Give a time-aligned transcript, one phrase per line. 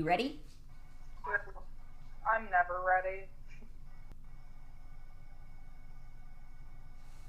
[0.00, 0.40] You ready?
[2.26, 3.26] I'm never ready.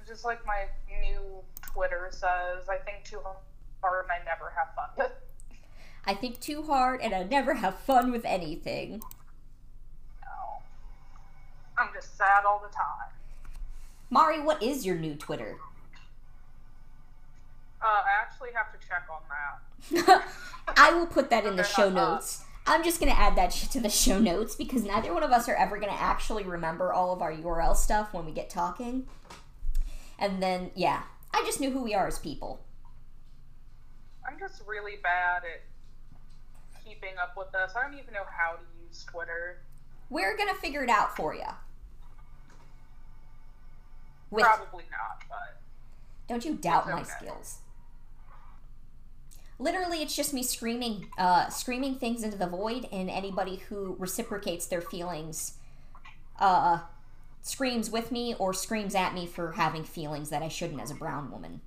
[0.08, 0.68] Just like my
[1.02, 1.20] new
[1.62, 3.20] Twitter says, I think too
[3.82, 5.10] hard and I never have fun.
[6.08, 9.02] I think too hard and I never have fun with anything.
[10.22, 10.62] No.
[11.78, 13.12] I'm just sad all the time.
[14.10, 15.58] Mari, what is your new Twitter?
[17.82, 19.22] Uh, I actually have to check on
[20.08, 20.24] that.
[20.78, 22.46] I will put that in the show uh, notes.
[22.72, 25.56] I'm just gonna add that to the show notes because neither one of us are
[25.56, 29.08] ever gonna actually remember all of our URL stuff when we get talking.
[30.18, 31.04] And then, yeah,
[31.34, 32.62] I just knew who we are as people.
[34.26, 37.74] I'm just really bad at keeping up with us.
[37.76, 39.58] I don't even know how to use Twitter.
[40.10, 41.42] We're gonna figure it out for you.
[44.30, 45.60] With, Probably not, but
[46.30, 47.58] don't you doubt It's my skills.
[49.62, 54.66] Literally, it's just me screaming, uh, screaming things into the void, and anybody who reciprocates
[54.66, 55.54] their feelings,
[56.40, 56.80] uh,
[57.44, 60.96] screams with me or screams at me for having feelings that I shouldn't as a
[60.96, 61.62] brown woman.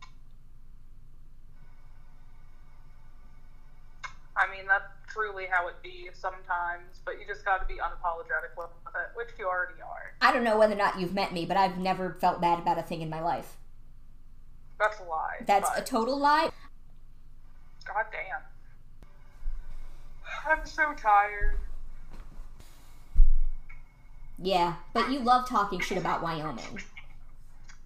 [4.36, 6.98] I mean that's truly how it be sometimes.
[7.04, 10.14] But you just got to be unapologetic with it, which you already are.
[10.20, 12.76] I don't know whether or not you've met me, but I've never felt bad about
[12.76, 13.56] a thing in my life.
[14.80, 15.36] That's a lie.
[15.46, 16.50] That's but a total lie.
[17.86, 18.42] God damn.
[20.46, 21.56] I'm so tired.
[24.38, 26.80] Yeah, but you love talking shit about Wyoming.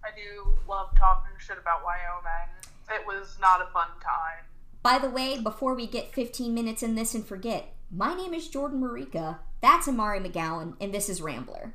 [0.03, 2.49] I do love talking shit about Wyoming.
[2.89, 4.45] It was not a fun time.
[4.81, 8.47] By the way, before we get 15 minutes in this and forget, my name is
[8.47, 9.39] Jordan Marika.
[9.61, 11.73] That's Amari McGowan, and this is Rambler.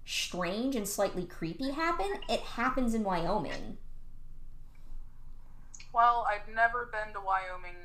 [0.05, 3.77] strange and slightly creepy happen, it happens in Wyoming.
[5.93, 7.77] Well, I've never been to Wyoming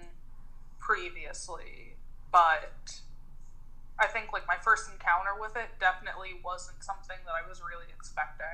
[0.78, 1.97] previously,
[2.32, 3.00] but
[3.98, 7.86] I think like my first encounter with it definitely wasn't something that I was really
[7.97, 8.47] expecting.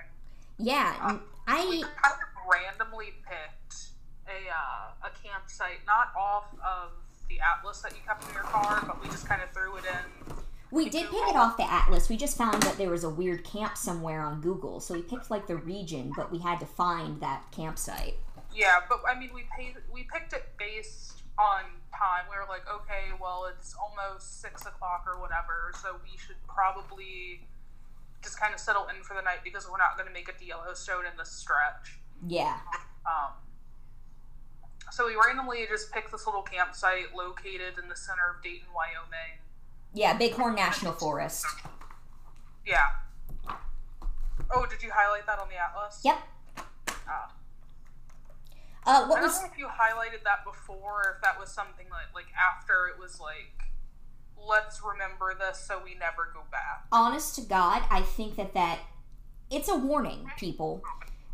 [0.58, 3.90] Yeah, We I kind of randomly picked
[4.26, 6.90] a uh, a campsite, not off of
[7.34, 9.84] the atlas that you kept in your car, but we just kind of threw it
[9.84, 10.34] in.
[10.70, 12.08] we did pick it off the atlas.
[12.08, 15.30] We just found that there was a weird camp somewhere on Google, so we picked
[15.30, 18.16] like the region, but we had to find that campsite.
[18.54, 22.24] Yeah, but I mean, we paid, we picked it based on time.
[22.30, 27.40] We were like, okay, well, it's almost six o'clock or whatever, so we should probably
[28.22, 30.38] just kind of settle in for the night because we're not going to make it
[30.38, 31.98] to Yellowstone in this stretch.
[32.26, 32.58] Yeah.
[33.04, 33.32] Um,
[34.94, 39.42] so we randomly just picked this little campsite located in the center of Dayton, Wyoming.
[39.92, 41.46] Yeah, Bighorn National Forest.
[42.64, 42.86] Yeah.
[44.54, 46.00] Oh, did you highlight that on the atlas?
[46.04, 46.18] Yep.
[47.08, 47.32] Ah.
[48.86, 51.50] Uh, I what don't was know if you highlighted that before, or if that was
[51.50, 53.72] something like like after it was like,
[54.38, 56.84] let's remember this so we never go back.
[56.92, 58.78] honest to God, I think that that
[59.50, 60.82] it's a warning, people.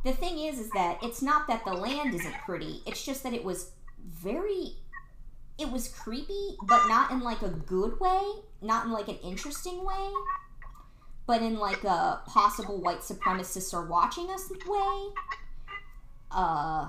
[0.04, 2.82] The thing is, is that it's not that the land isn't pretty.
[2.86, 3.72] It's just that it was
[4.02, 4.76] very,
[5.58, 8.20] it was creepy, but not in like a good way,
[8.62, 10.10] not in like an interesting way,
[11.26, 15.08] but in like a possible white supremacists are watching us way.
[16.30, 16.88] Uh,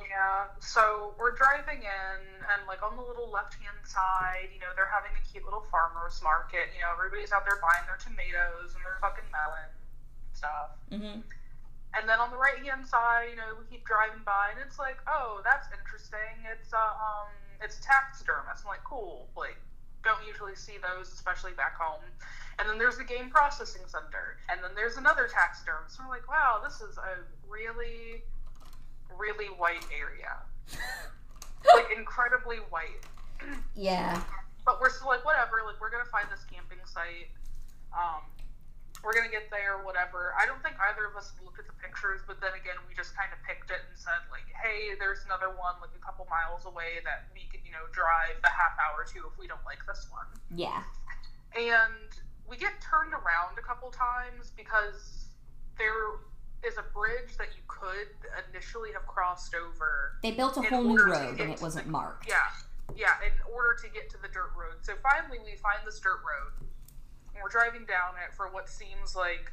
[0.00, 0.46] Yeah.
[0.60, 4.88] So we're driving in, and like on the little left hand side, you know, they're
[4.90, 6.70] having a cute little farmers market.
[6.74, 10.70] You know, everybody's out there buying their tomatoes and their fucking melon and stuff.
[10.90, 11.22] mhm.
[11.96, 14.78] And then on the right hand side, you know, we keep driving by, and it's
[14.78, 16.44] like, oh, that's interesting.
[16.44, 17.32] It's uh, um,
[17.64, 18.64] it's taxidermist.
[18.64, 19.28] I'm like, cool.
[19.36, 19.56] Like,
[20.04, 22.04] don't usually see those, especially back home.
[22.58, 25.98] And then there's the game processing center, and then there's another taxidermist.
[25.98, 28.22] And we're like, wow, this is a really,
[29.16, 30.44] really white area.
[31.74, 33.00] like incredibly white.
[33.74, 34.20] yeah,
[34.66, 35.62] But we're still like, whatever.
[35.64, 37.32] Like, we're gonna find this camping site.
[37.96, 38.22] Um,
[39.04, 40.34] we're gonna get there, whatever.
[40.34, 43.14] I don't think either of us looked at the pictures, but then again, we just
[43.14, 46.66] kind of picked it and said, like, hey, there's another one like a couple miles
[46.66, 49.78] away that we could, you know, drive a half hour to if we don't like
[49.86, 50.26] this one.
[50.50, 50.82] yeah,
[51.54, 52.10] And
[52.50, 55.30] we get turned around a couple times because
[55.78, 56.18] there
[56.66, 58.10] is a bridge that you could
[58.50, 62.26] initially have crossed over they built a whole new road and it wasn't the- marked.
[62.26, 62.50] yeah,
[62.98, 64.74] yeah, in order to get to the dirt road.
[64.82, 66.66] So finally, we find this dirt road,
[67.42, 69.52] we're driving down it for what seems like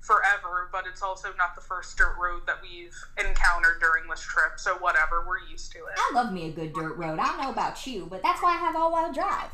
[0.00, 4.52] forever, but it's also not the first dirt road that we've encountered during this trip.
[4.58, 5.94] So whatever, we're used to it.
[5.96, 7.18] I love me a good dirt road.
[7.18, 9.50] I don't know about you, but that's why I have all-wheel drive.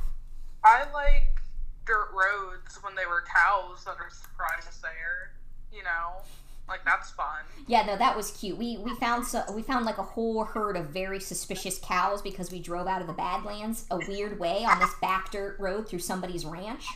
[0.64, 1.40] I like
[1.86, 5.32] dirt roads when they were cows that are surprised there.
[5.72, 6.20] You know,
[6.68, 7.44] Like that's fun.
[7.66, 8.58] Yeah, no, that was cute.
[8.58, 12.52] We we found so we found like a whole herd of very suspicious cows because
[12.52, 16.00] we drove out of the Badlands a weird way on this back dirt road through
[16.00, 16.86] somebody's ranch.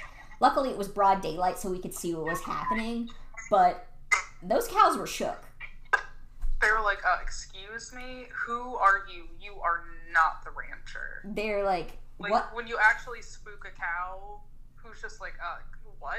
[0.41, 3.09] Luckily, it was broad daylight, so we could see what was happening.
[3.51, 3.87] But
[4.43, 5.45] those cows were shook.
[6.61, 9.25] They were like, uh, "Excuse me, who are you?
[9.41, 12.55] You are not the rancher." They're like, Like what?
[12.55, 14.41] when you actually spook a cow,
[14.77, 15.59] who's just like, "Uh,
[15.99, 16.17] what?"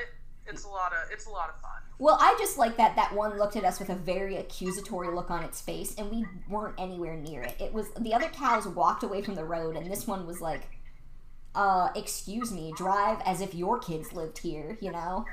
[0.49, 1.81] It's a lot of it's a lot of fun.
[1.99, 5.29] Well, I just like that that one looked at us with a very accusatory look
[5.29, 7.55] on its face, and we weren't anywhere near it.
[7.59, 10.61] It was the other cows walked away from the road, and this one was like,
[11.57, 15.25] "Uh, excuse me, drive as if your kids lived here," you know.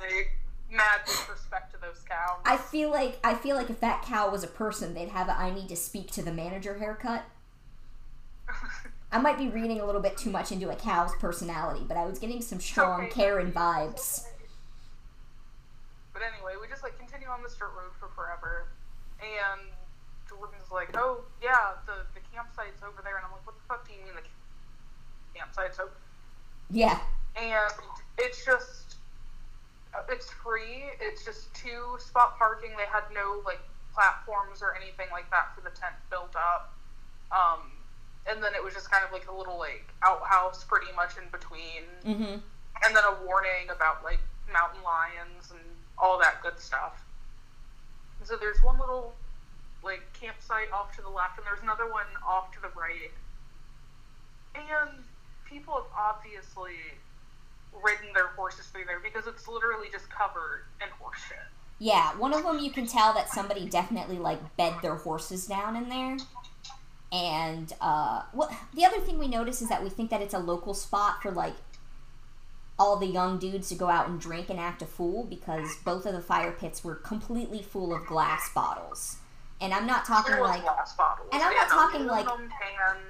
[0.00, 0.32] Like
[0.70, 2.40] mad disrespect to those cows.
[2.44, 5.38] I feel like I feel like if that cow was a person, they'd have a
[5.38, 7.24] "I need to speak to the manager" haircut.
[9.12, 12.04] I might be reading a little bit too much into a cow's personality, but I
[12.04, 13.10] was getting some strong Okay.
[13.10, 14.26] Karen vibes.
[16.12, 18.66] But anyway, we just like continue on this dirt road for forever,
[19.20, 19.60] and
[20.28, 23.86] Jordan's like, "Oh yeah, the the campsite's over there," and I'm like, "What the fuck
[23.86, 24.26] do you mean the
[25.38, 25.92] campsite's over?"
[26.70, 26.98] Yeah,
[27.36, 27.72] And
[28.18, 28.96] it's just
[29.94, 30.84] uh, it's free.
[31.00, 32.70] It's just two spot parking.
[32.76, 33.60] They had no like
[33.94, 36.74] platforms or anything like that for the tent built up.
[37.32, 37.72] Um,
[38.28, 41.24] and then it was just kind of like a little like outhouse, pretty much in
[41.32, 42.36] between mm-hmm.
[42.84, 44.20] and then a warning about like
[44.52, 45.60] mountain lions and
[45.98, 47.02] all that good stuff.
[48.24, 49.14] So there's one little
[49.82, 53.12] like campsite off to the left, and there's another one off to the right.
[54.54, 55.04] And
[55.48, 56.72] people have obviously
[57.82, 61.38] ridden their horses through there because it's literally just covered in horse shit.
[61.78, 65.76] Yeah, one of them you can tell that somebody definitely like bed their horses down
[65.76, 66.16] in there.
[67.12, 70.38] And uh, what the other thing we notice is that we think that it's a
[70.38, 71.54] local spot for like
[72.78, 76.04] all the young dudes to go out and drink and act a fool because both
[76.06, 79.16] of the fire pits were completely full of glass bottles.
[79.60, 81.28] And I'm not talking like glass bottles.
[81.32, 83.00] and I'm Yeah, not no, talking, like- cans.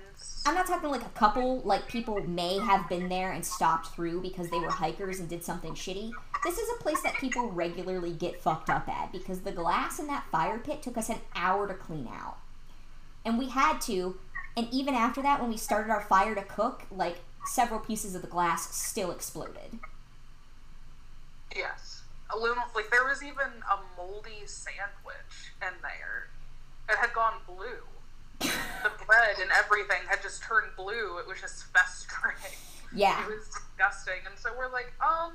[0.46, 4.22] I'm not talking like a couple, like people may have been there and stopped through
[4.22, 6.10] because they were hikers and did something shitty.
[6.42, 10.06] This is a place that people regularly get fucked up at because the glass in
[10.06, 12.38] that fire pit took us an hour to clean out.
[13.24, 14.16] And we had to,
[14.56, 18.22] and even after that, when we started our fire to cook, like several pieces of
[18.22, 19.78] the glass still exploded.
[21.54, 22.02] Yes.
[22.34, 26.28] Aluminum, like there was even a moldy sandwich in there.
[26.88, 27.84] It had gone blue.
[28.40, 31.18] The bread and everything had just turned blue.
[31.18, 32.36] It was just festering.
[32.94, 33.22] Yeah.
[33.24, 34.24] It was disgusting.
[34.26, 35.32] And so we're like, um,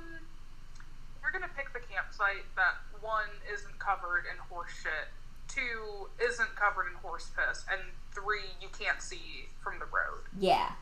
[1.22, 5.08] we're gonna pick the campsite that one isn't covered in horse shit,
[5.48, 7.80] two isn't covered in horse piss, and
[8.12, 10.24] three you can't see from the road.
[10.38, 10.72] Yeah.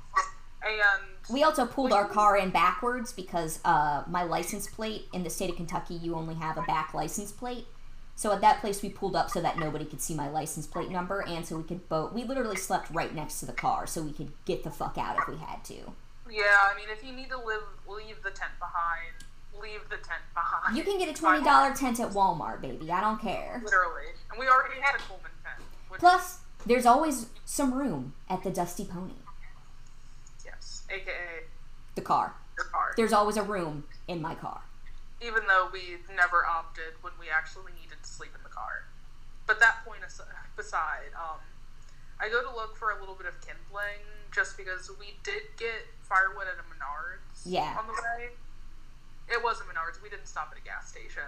[0.65, 5.31] And We also pulled our car in backwards because uh, my license plate in the
[5.31, 7.67] state of Kentucky, you only have a back license plate.
[8.15, 10.91] So at that place, we pulled up so that nobody could see my license plate
[10.91, 12.13] number, and so we could boat.
[12.13, 15.17] We literally slept right next to the car, so we could get the fuck out
[15.19, 15.75] if we had to.
[16.31, 19.15] yeah, I mean, if you need to live, leave the tent behind.
[19.61, 20.77] Leave the tent behind.
[20.77, 22.91] You can get a twenty dollar tent at Walmart, baby.
[22.91, 23.61] I don't care.
[23.65, 25.63] Literally, and we already had a Coleman tent.
[25.99, 29.13] Plus, there's always some room at the Dusty Pony,
[30.45, 31.45] yes, aka
[31.95, 32.35] the car.
[32.57, 32.95] your car.
[32.97, 34.63] There's always a room in my car.
[35.21, 38.85] even though we never opted when we actually needed to sleep in the car.
[39.47, 41.41] But that point aside, um,
[42.21, 45.87] I go to look for a little bit of kindling just because we did get
[46.03, 47.77] firewood at a Menards Yeah.
[47.79, 48.31] on the way.
[49.29, 50.01] It was a Menards.
[50.03, 51.23] We didn't stop at a gas station.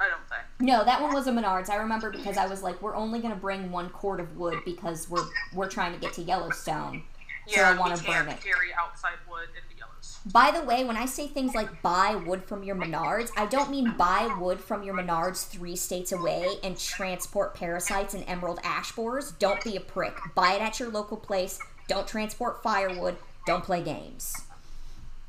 [0.00, 0.42] I don't think.
[0.58, 1.68] No, that one was a Menards.
[1.70, 5.08] I remember because I was like, we're only gonna bring one cord of wood because
[5.08, 5.24] we're
[5.54, 7.04] we're trying to get to Yellowstone.
[7.46, 8.40] So I Yeah, wanna burn it.
[8.40, 9.81] carry outside wood into Yellows.
[10.24, 13.70] By the way, when I say things like buy wood from your Menards, I don't
[13.70, 18.92] mean buy wood from your Menards three states away and transport parasites and emerald ash
[18.92, 19.32] borers.
[19.32, 20.16] Don't be a prick.
[20.34, 21.58] Buy it at your local place.
[21.88, 23.16] Don't transport firewood.
[23.46, 24.34] Don't play games.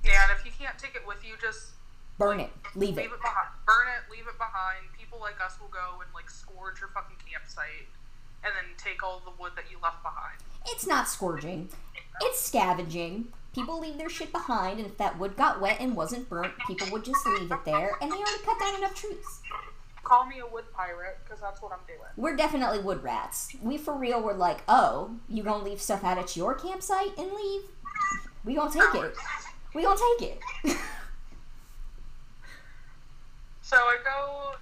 [0.05, 1.73] Yeah, and if you can't take it with you, just
[2.17, 2.51] Burn it.
[2.75, 3.12] Leave leave it.
[3.12, 3.50] it behind.
[3.65, 4.85] Burn it, leave it behind.
[4.97, 7.89] People like us will go and like scourge your fucking campsite
[8.43, 10.38] and then take all the wood that you left behind.
[10.67, 11.69] It's not scourging.
[12.21, 13.29] It's scavenging.
[13.53, 16.88] People leave their shit behind, and if that wood got wet and wasn't burnt, people
[16.91, 19.41] would just leave it there, and they already cut down enough trees.
[20.03, 22.00] Call me a wood pirate because that's what I'm doing.
[22.17, 23.55] We're definitely wood rats.
[23.62, 27.31] We for real were like, oh, you gonna leave stuff out at your campsite and
[27.31, 27.62] leave?
[28.43, 29.15] We gonna take it.
[29.74, 30.31] We gonna take
[30.65, 30.77] it.
[33.74, 34.53] So I go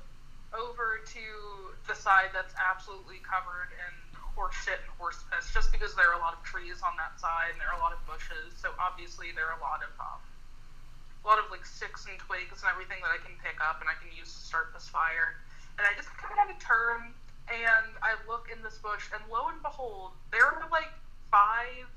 [0.57, 1.19] over to
[1.85, 3.91] the side that's absolutely covered in
[4.35, 7.19] horse shit and horse piss, just because there are a lot of trees on that
[7.19, 8.53] side and there are a lot of bushes.
[8.57, 10.19] So obviously there are a lot of um,
[11.23, 13.89] a lot of like sticks and twigs and everything that I can pick up and
[13.89, 15.35] I can use to start this fire.
[15.77, 17.13] and I just come out a turn,
[17.49, 20.91] and I look in this bush, and lo and behold, there are like
[21.31, 21.87] five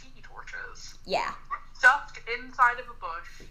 [0.00, 1.32] tiki torches Yeah.
[1.74, 3.42] stuffed inside of a bush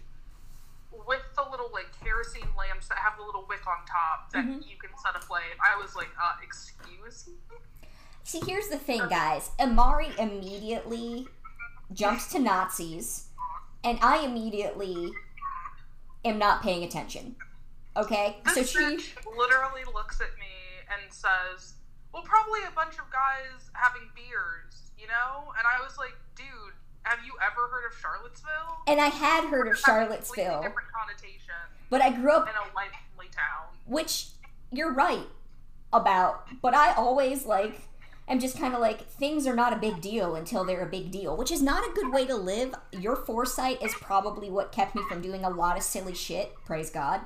[1.06, 4.66] with the little like kerosene lamps that have the little wick on top that Mhm.
[4.66, 5.56] you can set a flame.
[5.60, 7.34] I was like, uh, excuse me?
[8.28, 9.52] See, here's the thing, guys.
[9.58, 11.26] Amari immediately
[11.94, 13.28] jumps to Nazis,
[13.82, 15.12] and I immediately
[16.26, 17.36] am not paying attention.
[17.96, 18.36] Okay?
[18.52, 18.78] So she.
[18.78, 20.52] literally looks at me
[20.92, 21.72] and says,
[22.12, 25.50] well, probably a bunch of guys having beers, you know?
[25.56, 28.76] And I was like, dude, have you ever heard of Charlottesville?
[28.86, 31.54] And I had heard of That's a completely Charlottesville, different connotation
[31.88, 33.72] but I grew up in a lively town.
[33.86, 34.26] which
[34.70, 35.26] you're right
[35.90, 37.87] about but i always like
[38.32, 41.10] am just kind of like things are not a big deal until they're a big
[41.10, 42.74] deal which is not a good way to live.
[42.92, 46.52] Your foresight is probably what kept me from doing a lot of silly shit.
[46.64, 47.22] Praise god.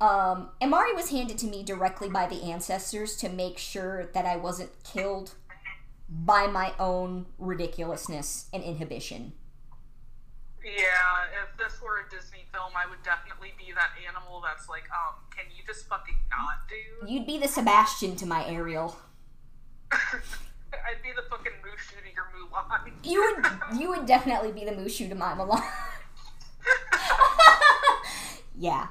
[0.00, 4.36] Um amari was handed to me directly by the ancestors to make sure that i
[4.36, 5.34] wasn't killed
[6.08, 9.32] by my own ridiculousness and inhibition.
[10.64, 14.84] Yeah, if this were a Disney film, I would definitely be that animal that's like,
[14.90, 17.10] um, can you just fucking not, dude?
[17.10, 18.96] you'd be the sebastian to my ariel
[19.92, 22.92] I'd be the fucking Mushu to your Mulan.
[23.04, 25.62] You would you would definitely be the Mushu to my Mulan.
[28.58, 28.88] yeah.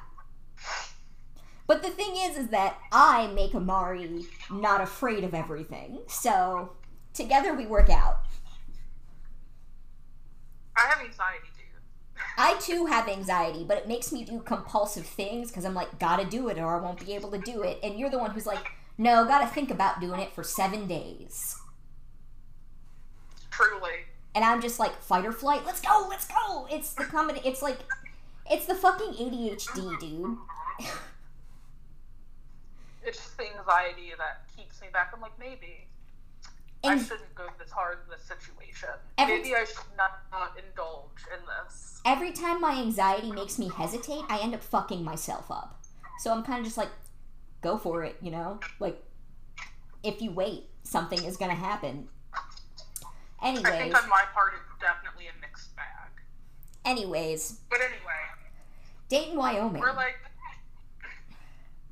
[1.68, 6.00] But the thing is is that I make Amari not afraid of everything.
[6.08, 6.72] So
[7.14, 8.22] together we work out.
[10.78, 11.66] I have anxiety, dude.
[12.38, 16.26] I too have anxiety, but it makes me do compulsive things because I'm like, gotta
[16.26, 17.80] do it or I won't be able to do it.
[17.84, 21.56] And you're the one who's like, no, gotta think about doing it for seven days.
[23.52, 24.06] Truly.
[24.36, 25.66] and I'm just like fight or flight.
[25.66, 26.68] Let's go, let's go.
[26.70, 27.42] It's the comedy.
[27.44, 27.80] It's like,
[28.52, 30.38] it's the fucking ADHD, dude.
[33.04, 35.12] It's just the anxiety that keeps me back.
[35.16, 35.88] I'm like, maybe
[36.84, 38.90] I shouldn't go this hard in this situation.
[39.18, 42.02] Maybe I should not, not indulge in this.
[42.06, 45.82] every time my anxiety makes me hesitate, I end up fucking myself up.
[46.20, 46.90] So I'm kind of just like,
[47.62, 48.60] go for it, you know.
[48.80, 49.02] Like,
[50.04, 52.08] if you wait, something is gonna happen.
[53.40, 56.10] I Anyways, think on my part, it's definitely a mixed bag.
[56.86, 58.24] anyways, But anyway,
[59.10, 59.82] Dayton, Wyoming.
[59.82, 60.16] we're like,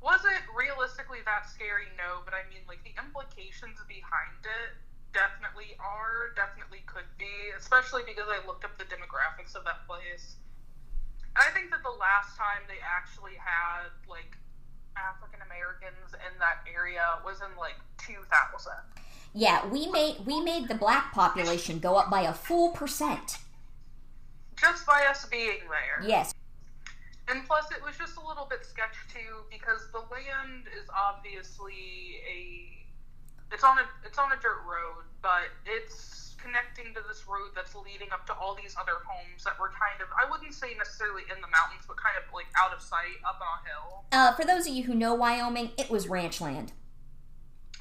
[0.02, 1.86] was it realistically that scary?
[1.96, 4.74] No, but I mean, like, the implications behind it
[5.14, 10.36] definitely are, definitely could be, especially because I looked up the demographics of that place.
[11.34, 14.36] And I think that the last time they actually had, like,
[14.96, 18.72] African Americans in that area was in, like, 2000.
[19.34, 23.38] yeah, we made we made the black population go up by a full percent.
[24.56, 26.08] Just by us being there.
[26.08, 26.32] Yes,
[27.28, 32.22] And plus, it was just a little bit sketch too because the land is obviously
[32.26, 37.50] a it's on a it's on a dirt road, but it's connecting to this road
[37.58, 40.78] that's leading up to all these other homes that were kind of I wouldn't say
[40.78, 43.88] necessarily in the mountains, but kind of like out of sight up on a hill,
[44.14, 46.70] uh, for those of you who know Wyoming, it was ranch land.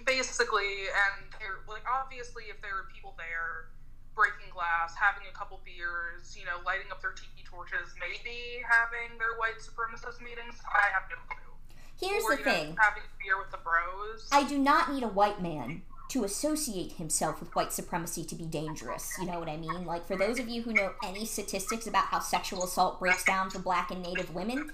[0.05, 0.89] basically.
[0.89, 3.69] And they're like obviously, if there were people there
[4.17, 9.13] breaking glass, having a couple beers, you know, lighting up their tiki torches, maybe having
[9.21, 11.53] their white supremacist meetings, I have no clue.
[11.99, 12.77] Here's or, the you know, thing.
[12.79, 14.27] having beer with the bros.
[14.31, 18.45] I do not need a white man to associate himself with white supremacy to be
[18.45, 19.13] dangerous.
[19.19, 19.85] You know what I mean?
[19.85, 23.49] Like, for those of you who know any statistics about how sexual assault breaks down
[23.49, 24.71] for black and native women,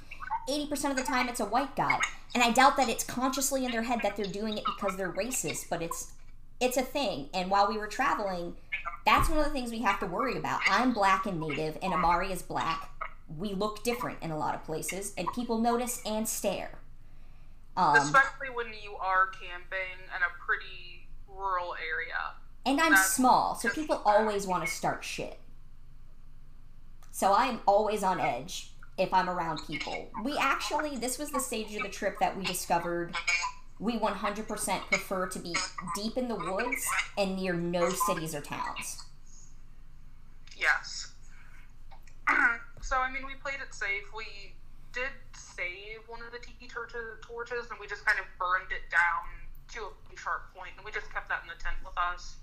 [0.49, 1.99] 80% of the time it's a white guy.
[2.33, 5.11] And I doubt that it's consciously in their head that they're doing it because they're
[5.11, 6.13] racist, but it's
[6.59, 7.27] it's a thing.
[7.33, 8.55] And while we were traveling,
[9.05, 10.61] that's one of the things we have to worry about.
[10.69, 12.89] I'm black and native, and Amari is black.
[13.35, 16.77] We look different in a lot of places, and people notice and stare.
[17.75, 21.00] Um, Especially when you are camping in a pretty
[21.35, 22.35] rural area.
[22.65, 24.07] And I'm That's small, so people fact.
[24.07, 25.39] always want to start shit.
[27.11, 30.09] So I'm always on edge if I'm around people.
[30.23, 33.15] We actually, this was the stage of the trip that we discovered
[33.81, 35.55] we 100% prefer to be
[35.95, 39.03] deep in the woods and near no cities or towns.
[40.55, 41.13] Yes.
[42.81, 44.03] so, I mean, we played it safe.
[44.15, 44.53] We
[44.93, 49.40] did save one of the tiki torches and we just kind of burned it down
[49.73, 52.35] to a sharp point, and we just kept that in the tent with us.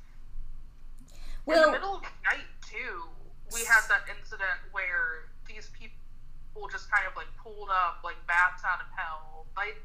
[1.46, 3.08] in the middle of the night, too,
[3.52, 8.64] we had that incident where these people just kind of like pulled up like bats
[8.64, 9.80] out of hell, like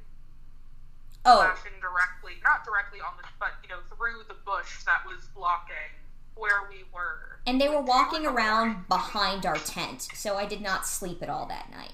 [1.25, 5.27] oh, flashing directly, not directly on the, but you know, through the bush that was
[5.35, 5.95] blocking
[6.35, 7.39] where we were.
[7.45, 11.45] and they were walking around behind our tent, so I did not sleep at all
[11.47, 11.93] that night.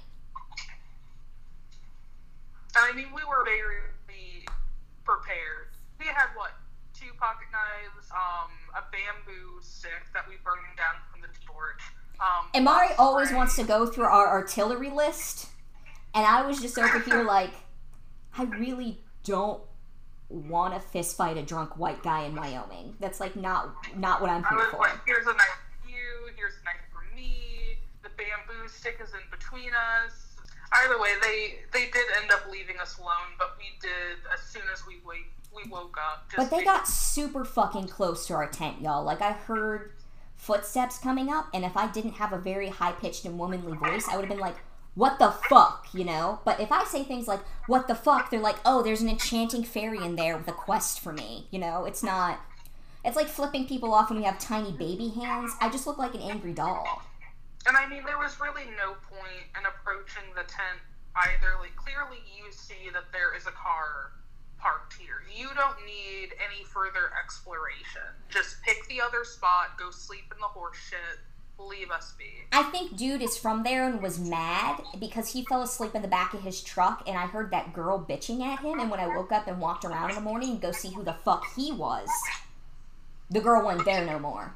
[2.76, 3.80] I mean, we were very
[5.10, 5.74] prepared.
[5.98, 6.52] We had what
[6.94, 11.82] two pocket knives, um, a bamboo stick that we burned down from the torch.
[12.20, 15.48] Um, Amari always wants to go through our artillery list,
[16.14, 17.54] and I was just over here like,
[18.38, 19.62] I really don't
[20.30, 22.96] want to fist fight a drunk white guy in Wyoming.
[23.00, 24.78] That's like not not what I'm here for.
[24.78, 27.78] like, here's a knife for you, here's a knife for me.
[28.04, 29.72] The bamboo stick is in between
[30.06, 30.29] us.
[30.72, 34.64] Either way, they they did end up leaving us alone, but we did as soon
[34.72, 36.30] as we wake we woke up.
[36.36, 39.04] But they got super fucking close to our tent, y'all.
[39.04, 39.92] Like I heard
[40.36, 44.08] footsteps coming up, and if I didn't have a very high pitched and womanly voice,
[44.08, 44.58] I would have been like,
[44.96, 46.40] "What the fuck," you know.
[46.46, 49.64] But if I say things like "What the fuck," they're like, "Oh, there's an enchanting
[49.64, 52.40] fairy in there with a quest for me." You know, it's not.
[53.04, 55.54] It's like flipping people off when we have tiny baby hands.
[55.62, 57.02] I just look like an angry doll.
[57.68, 60.80] And I mean, there was really no point in approaching the tent
[61.16, 61.60] either.
[61.60, 64.12] Like, clearly, you see that there is a car
[64.58, 65.24] parked here.
[65.34, 68.08] You don't need any further exploration.
[68.30, 71.20] Just pick the other spot, go sleep in the horse shit,
[71.58, 72.26] leave us be.
[72.52, 76.08] I think dude is from there and was mad because he fell asleep in the
[76.08, 79.08] back of his truck and I heard that girl bitching at him and when I
[79.08, 81.72] woke up and walked around in the morning to go see who the fuck he
[81.72, 82.08] was,
[83.30, 84.56] the girl wasn't there no more.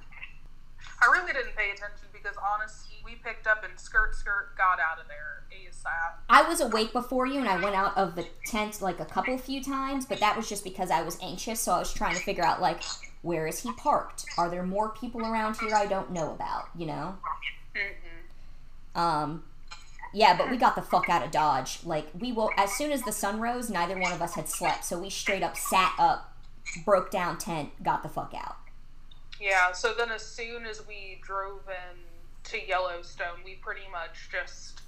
[1.02, 5.00] I really didn't pay attention because honestly, we picked up and skirt skirt got out
[5.00, 6.14] of there ASAP.
[6.30, 9.38] I was awake before you and I went out of the tent like a couple
[9.38, 12.22] few times, but that was just because I was anxious, so I was trying to
[12.22, 12.82] figure out like
[13.22, 14.26] where is he parked?
[14.38, 17.18] Are there more people around here I don't know about, you know?
[17.76, 19.00] Mm-mm.
[19.00, 19.44] Um,
[20.14, 21.80] yeah, but we got the fuck out of Dodge.
[21.84, 24.86] Like we will as soon as the sun rose, neither one of us had slept,
[24.86, 26.36] so we straight up sat up,
[26.84, 28.58] broke down tent, got the fuck out.
[29.40, 32.13] Yeah, so then as soon as we drove in
[32.46, 34.82] to Yellowstone, we pretty much just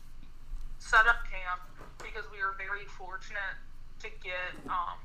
[0.80, 1.62] set up camp
[1.98, 3.58] because we were very fortunate
[4.00, 5.00] to get um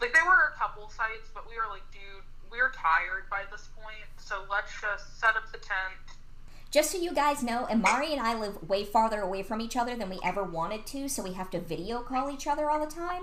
[0.00, 3.68] like there were a couple sites, but we were like, dude, we're tired by this
[3.76, 5.94] point, so let's just set up the tent.
[6.70, 9.96] Just so you guys know, Amari and I live way farther away from each other
[9.96, 12.90] than we ever wanted to, so we have to video call each other all the
[12.90, 13.22] time.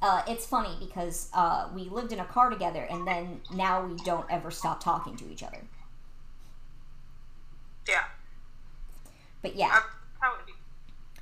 [0.00, 3.96] Uh, it's funny because uh, we lived in a car together, and then now we
[4.04, 5.62] don't ever stop talking to each other.
[7.88, 8.04] Yeah,
[9.42, 9.68] But yeah.
[9.68, 9.84] that's
[10.20, 10.52] how it be.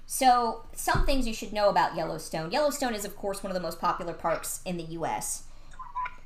[0.07, 2.51] So, some things you should know about Yellowstone.
[2.51, 5.45] Yellowstone is, of course, one of the most popular parks in the U.S.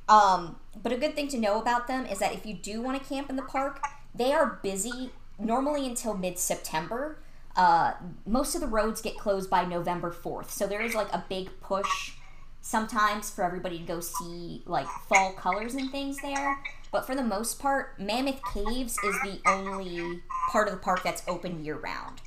[0.07, 3.01] Um, but a good thing to know about them is that if you do want
[3.01, 3.81] to camp in the park,
[4.13, 7.19] they are busy normally until mid September.
[7.55, 7.93] Uh,
[8.25, 10.49] most of the roads get closed by November 4th.
[10.49, 12.13] So, there is like a big push
[12.61, 16.59] sometimes for everybody to go see like fall colors and things there.
[16.91, 20.21] But for the most part, Mammoth Caves is the only
[20.51, 22.21] part of the park that's open year round.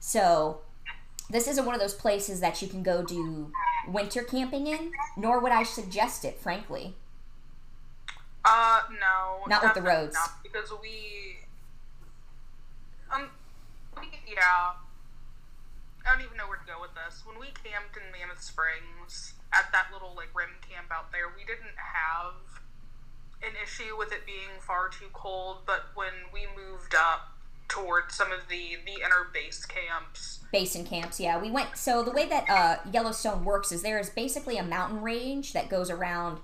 [0.00, 0.60] So,
[1.30, 3.52] this isn't one of those places that you can go do
[3.86, 6.94] winter camping in, nor would I suggest it, frankly.
[8.44, 9.44] Uh, no.
[9.46, 10.14] Not with the roads.
[10.14, 11.38] not, because we,
[13.14, 13.28] um,
[14.00, 14.72] we, yeah.
[16.06, 17.22] I don't even know where to go with this.
[17.26, 21.44] When we camped in Mammoth Springs at that little like rim camp out there, we
[21.44, 22.32] didn't have
[23.42, 25.58] an issue with it being far too cold.
[25.66, 27.32] But when we moved up
[27.68, 31.40] towards some of the the inner base camps, Basin camps, yeah.
[31.40, 35.02] We went, so the way that uh, Yellowstone works is there is basically a mountain
[35.02, 36.38] range that goes around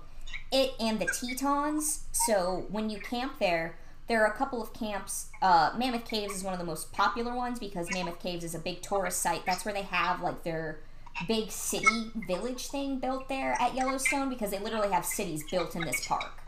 [0.51, 2.03] it and the Tetons.
[2.11, 3.77] So when you camp there,
[4.07, 5.29] there are a couple of camps.
[5.41, 8.59] Uh, Mammoth Caves is one of the most popular ones because Mammoth Caves is a
[8.59, 9.45] big tourist site.
[9.45, 10.79] That's where they have like their
[11.27, 15.81] big city village thing built there at Yellowstone because they literally have cities built in
[15.81, 16.44] this park.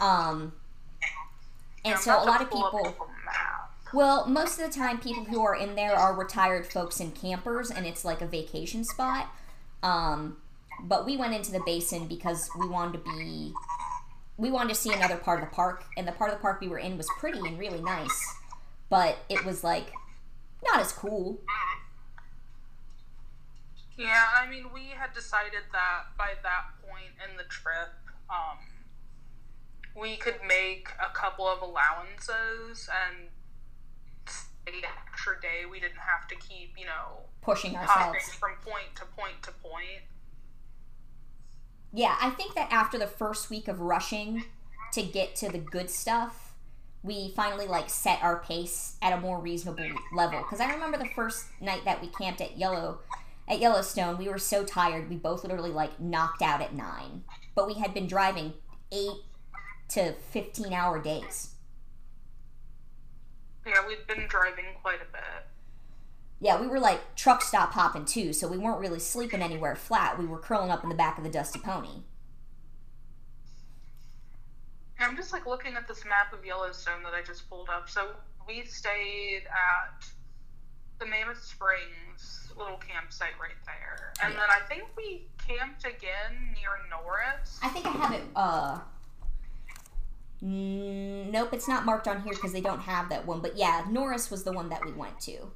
[0.00, 0.52] Um,
[1.84, 2.96] and so a lot of people.
[3.94, 7.70] Well, most of the time, people who are in there are retired folks and campers,
[7.70, 9.28] and it's like a vacation spot.
[9.82, 10.38] Um,
[10.80, 13.52] but we went into the basin because we wanted to be,
[14.36, 16.60] we wanted to see another part of the park, and the part of the park
[16.60, 18.34] we were in was pretty and really nice,
[18.90, 19.92] but it was like
[20.64, 21.38] not as cool.
[23.96, 27.94] Yeah, I mean, we had decided that by that point in the trip,
[28.28, 28.58] um,
[29.98, 33.28] we could make a couple of allowances and
[34.26, 35.64] stay an extra day.
[35.70, 38.28] We didn't have to keep, you know, Pushing ourselves.
[38.34, 40.04] from point to point to point.
[41.92, 44.44] Yeah, I think that after the first week of rushing
[44.92, 46.52] to get to the good stuff,
[47.02, 50.40] we finally like set our pace at a more reasonable level.
[50.40, 52.98] Because I remember the first night that we camped at Yellow,
[53.48, 57.22] at Yellowstone, we were so tired we both literally like knocked out at nine.
[57.54, 58.54] But we had been driving
[58.90, 59.22] eight
[59.88, 61.50] to fifteen hour days.
[63.66, 65.46] Yeah, we'd been driving quite a bit.
[66.38, 70.18] Yeah, we were like truck stop hopping too, so we weren't really sleeping anywhere flat.
[70.18, 72.02] We were curling up in the back of the Dusty Pony.
[74.98, 77.88] I'm just like looking at this map of Yellowstone that I just pulled up.
[77.88, 78.12] So
[78.48, 80.04] we stayed at
[80.98, 84.40] the Mammoth Springs little campsite right there, and Yeah.
[84.40, 87.58] then I think we camped again near Norris.
[87.62, 88.24] I think I have it.
[88.34, 88.78] Uh,
[90.40, 93.40] nope, it's not marked on here because they don't have that one.
[93.40, 95.50] But yeah, Norris was the one that we went to.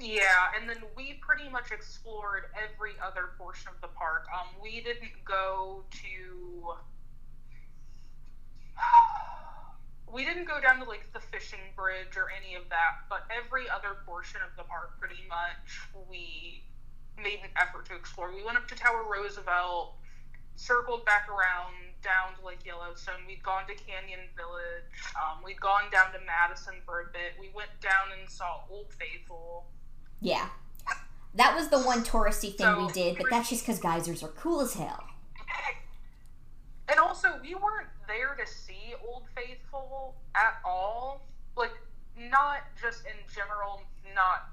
[0.00, 4.26] Yeah, and then we pretty much explored every other portion of the park.
[4.32, 6.74] Um, we didn't go to.
[10.10, 13.68] We didn't go down to like the fishing bridge or any of that, but every
[13.68, 16.64] other portion of the park, pretty much, we
[17.22, 18.32] made an effort to explore.
[18.34, 19.96] We went up to Tower Roosevelt,
[20.56, 23.26] circled back around down to like Yellowstone.
[23.26, 24.90] We'd gone to Canyon Village.
[25.16, 27.38] Um, we'd gone down to Madison for a bit.
[27.40, 29.66] We went down and saw Old Faithful.
[30.20, 30.48] Yeah,
[31.34, 34.60] that was the one touristy thing we did, but that's just because geysers are cool
[34.60, 35.04] as hell.
[36.90, 41.20] And also, we weren't there to see Old Faithful at all.
[41.54, 41.74] Like,
[42.16, 43.82] not just in general,
[44.14, 44.48] not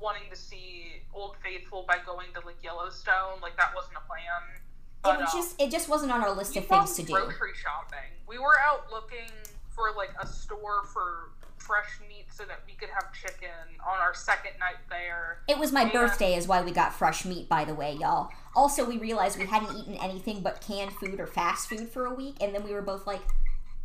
[0.00, 3.40] wanting to see Old Faithful by going to like Yellowstone.
[3.42, 4.60] Like that wasn't a plan.
[5.04, 7.12] It was just it just wasn't on our list of things to do.
[7.12, 8.10] grocery shopping.
[8.28, 9.30] We were out looking
[9.70, 13.48] for like a store for fresh meat so that we could have chicken
[13.86, 15.38] on our second night there.
[15.48, 15.92] It was my Yeah.
[15.92, 18.30] birthday, is why we got fresh meat, by the way, y'all.
[18.54, 22.12] Also, we realized we hadn't eaten anything but canned food or fast food for a
[22.14, 23.22] week, and then we were both like,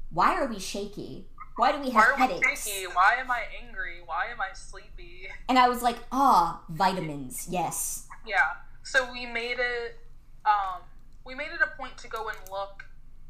[0.10, 1.28] "Why are we shaky?
[1.58, 2.88] Why do we Why have we headaches?" shaky?
[2.88, 4.02] Why am I angry?
[4.06, 5.30] Why am I sleepy?
[5.50, 8.54] And I was like, "Ah, vitamins, yes." Yeah.
[8.84, 10.00] So we made it.
[10.46, 10.82] Um,
[11.26, 12.86] we made it a point to go and look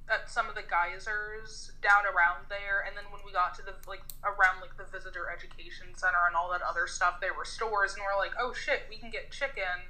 [0.10, 3.74] at some of the geysers down around there, and then when we got to the
[3.88, 7.94] like around like the visitor education center and all that other stuff, there were stores,
[7.94, 9.88] and we're like, oh shit, we can get chicken,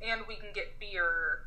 [0.00, 1.46] and we can get beer.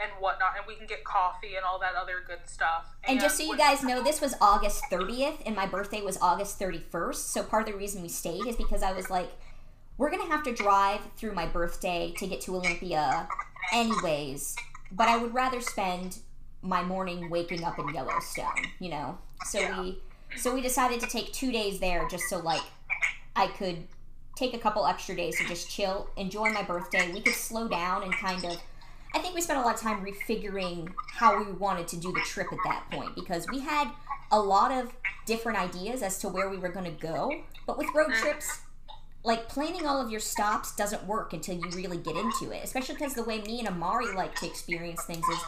[0.00, 2.86] And whatnot, and we can get coffee and all that other good stuff.
[3.02, 6.60] And just so you guys know, this was August 30th, and my birthday was August
[6.60, 7.16] 31st.
[7.16, 9.28] So part of the reason we stayed is because I was like,
[9.96, 13.26] we're gonna have to drive through my birthday to get to Olympia,
[13.72, 14.54] anyways.
[14.92, 16.18] But I would rather spend
[16.62, 19.18] my morning waking up in Yellowstone, you know.
[19.46, 19.80] So Yeah.
[19.80, 20.02] we,
[20.36, 22.62] so we decided to take two days there, just so like
[23.36, 23.86] I could
[24.36, 27.10] take a couple extra days to just chill, enjoy my birthday.
[27.12, 28.56] We could slow down and kind of.
[29.14, 32.20] I think we spent a lot of time refiguring how we wanted to do the
[32.20, 33.88] trip at that point because we had
[34.30, 34.92] a lot of
[35.24, 37.32] different ideas as to where we were going to go.
[37.66, 38.20] But with road mm.
[38.20, 38.60] trips,
[39.24, 42.94] like planning all of your stops doesn't work until you really get into it, especially
[42.94, 45.38] because the way me and Amari like to experience things is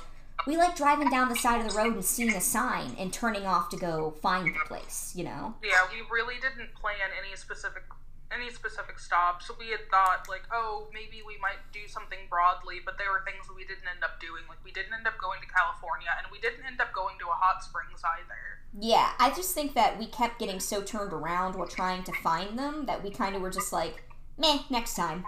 [0.47, 3.45] we like driving down the side of the road and seeing a sign and turning
[3.45, 5.55] off to go find the place, you know?
[5.63, 7.83] Yeah, we really didn't plan any specific
[8.33, 9.51] any specific stops.
[9.59, 13.47] We had thought like, oh, maybe we might do something broadly, but there were things
[13.47, 14.47] that we didn't end up doing.
[14.49, 17.27] Like we didn't end up going to California, and we didn't end up going to
[17.27, 18.63] a hot springs either.
[18.79, 22.59] Yeah, I just think that we kept getting so turned around while trying to find
[22.59, 24.05] them that we kind of were just like,
[24.39, 25.27] meh, next time.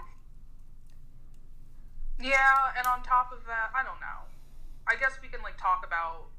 [2.21, 4.31] Yeah, and on top of that, I don't know.
[4.87, 6.31] I guess we can like talk about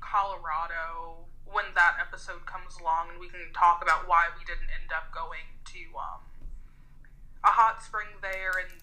[0.00, 4.90] Colorado when that episode comes along, and we can talk about why we didn't end
[4.94, 6.20] up going to um,
[7.44, 8.80] a hot spring there, and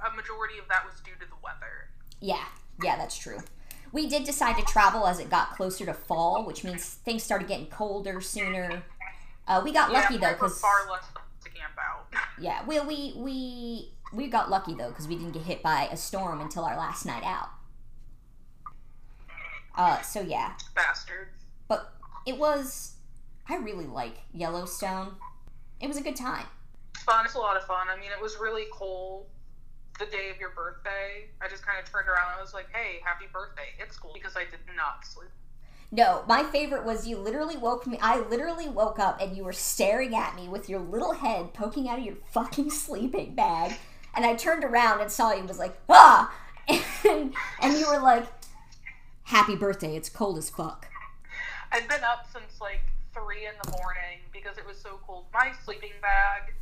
[0.00, 1.90] a majority of that was due to the weather.
[2.20, 2.44] Yeah,
[2.82, 3.38] yeah, that's true.
[3.92, 7.48] We did decide to travel as it got closer to fall, which means things started
[7.48, 8.82] getting colder sooner.
[9.48, 11.04] Uh, we got lucky though, because far less
[11.42, 12.06] to camp out.
[12.40, 15.96] yeah, we we we we got lucky though, because we didn't get hit by a
[15.96, 17.48] storm until our last night out.
[19.74, 21.28] Uh, so yeah, Bastard.
[22.26, 22.94] It was.
[23.48, 25.14] I really like Yellowstone.
[25.80, 26.46] It was a good time.
[26.98, 27.24] Fun.
[27.24, 27.86] It's a lot of fun.
[27.90, 29.26] I mean, it was really cold
[29.98, 31.28] the day of your birthday.
[31.40, 33.74] I just kind of turned around and I was like, hey, happy birthday.
[33.78, 35.30] It's cool because I did not sleep.
[35.92, 37.98] No, my favorite was you literally woke me.
[38.00, 41.88] I literally woke up and you were staring at me with your little head poking
[41.88, 43.76] out of your fucking sleeping bag.
[44.14, 46.32] And I turned around and saw you and was like, ah!
[47.02, 48.26] And, and you were like,
[49.24, 50.86] happy birthday, it's cold as fuck.
[51.72, 52.82] I'd been up since like
[53.14, 55.24] 3 in the morning because it was so cold.
[55.32, 56.54] My sleeping bag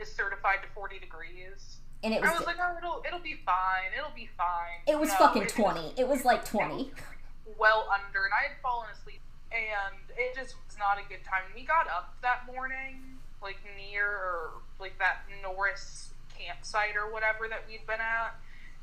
[0.00, 1.78] is certified to 40 degrees.
[2.04, 3.90] And it I was, was like, oh, it'll, it'll be fine.
[3.96, 4.84] It'll be fine.
[4.86, 5.94] it was No, fucking it 20.
[5.96, 6.90] It was like 20.
[7.58, 9.20] well under, and I had fallen asleep,
[9.52, 11.42] and it just was not a good time.
[11.54, 17.64] We got up that morning, like near or like that Norris campsite or whatever that
[17.68, 18.34] we'd been at.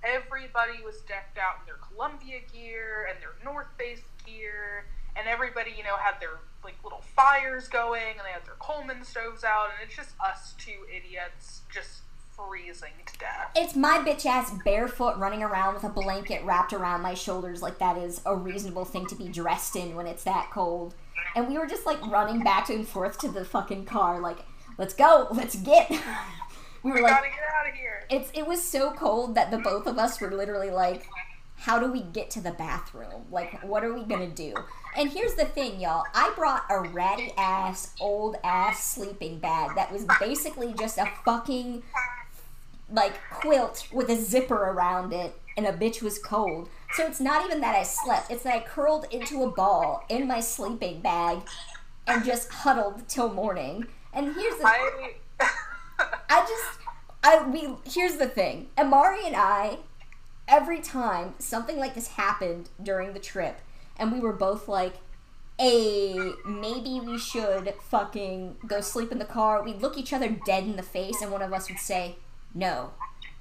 [0.03, 5.71] Everybody was decked out in their Columbia gear and their North Face gear, and everybody,
[5.77, 9.67] you know, had their like little fires going, and they had their Coleman stoves out,
[9.71, 12.01] and it's just us two idiots just
[12.35, 13.51] freezing to death.
[13.55, 17.77] It's my bitch ass barefoot running around with a blanket wrapped around my shoulders like
[17.79, 20.95] that is a reasonable thing to be dressed in when it's that cold.
[21.35, 24.39] And we were just like running back and forth to the fucking car, like,
[24.79, 25.91] let's go, let's get.
[26.83, 28.03] we were We like, gotta get out of here.
[28.09, 31.07] it's it was so cold that the both of us were literally like
[31.55, 34.53] how do we get to the bathroom like what are we gonna do
[34.97, 39.91] and here's the thing y'all i brought a ratty ass old ass sleeping bag that
[39.91, 41.83] was basically just a fucking
[42.91, 47.45] like quilt with a zipper around it and a bitch was cold so it's not
[47.45, 51.39] even that i slept it's that i curled into a ball in my sleeping bag
[52.07, 55.13] and just huddled till morning and here's the I.
[56.29, 56.79] I just
[57.23, 58.69] I we here's the thing.
[58.77, 59.77] Amari and I
[60.47, 63.59] every time something like this happened during the trip
[63.97, 64.95] and we were both like
[65.59, 69.63] a maybe we should fucking go sleep in the car.
[69.63, 72.17] We'd look each other dead in the face and one of us would say,
[72.53, 72.91] "No.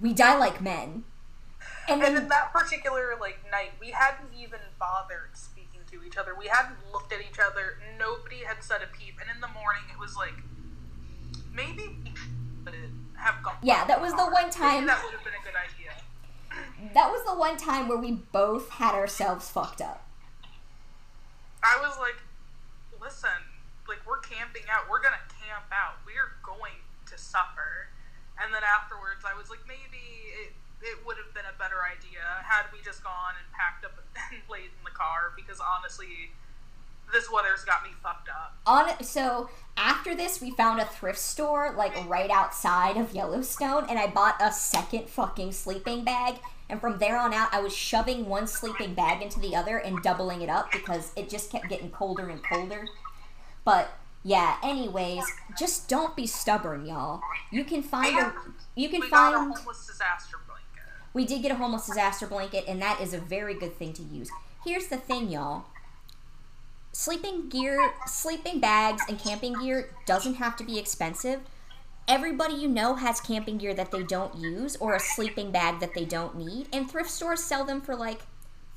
[0.00, 1.04] We die like men."
[1.88, 6.34] And And then that particular like night, we hadn't even bothered speaking to each other.
[6.38, 7.78] We hadn't looked at each other.
[7.98, 9.14] Nobody had said a peep.
[9.20, 10.34] And in the morning, it was like
[11.52, 12.74] maybe we should
[13.16, 13.56] have gone.
[13.62, 16.92] Yeah, that was the one time- Maybe that would have been a good idea.
[16.94, 20.06] that was the one time where we both had ourselves fucked up.
[21.62, 22.18] I was like,
[22.98, 23.38] listen,
[23.86, 24.90] like we're camping out.
[24.90, 26.02] We're gonna camp out.
[26.06, 27.90] We are going to suffer.
[28.42, 30.02] And then afterwards, I was like, maybe
[30.42, 33.94] it, it would have been a better idea had we just gone and packed up
[33.94, 35.30] and laid in the car.
[35.36, 36.34] Because honestly,
[37.12, 38.56] this weather's got me fucked up.
[38.66, 43.98] on so after this we found a thrift store like right outside of yellowstone and
[43.98, 46.36] i bought a second fucking sleeping bag
[46.68, 50.02] and from there on out i was shoving one sleeping bag into the other and
[50.02, 52.86] doubling it up because it just kept getting colder and colder
[53.64, 53.90] but
[54.24, 55.24] yeah anyways
[55.58, 57.20] just don't be stubborn y'all
[57.50, 58.32] you can find a
[58.74, 60.90] you can we got a homeless disaster blanket.
[61.12, 64.02] we did get a homeless disaster blanket, and that is a very good thing to
[64.02, 64.30] use.
[64.64, 65.66] Here's the thing, y'all.
[66.94, 71.40] Sleeping gear, sleeping bags, and camping gear doesn't have to be expensive.
[72.06, 75.94] Everybody you know has camping gear that they don't use or a sleeping bag that
[75.94, 78.20] they don't need, and thrift stores sell them for like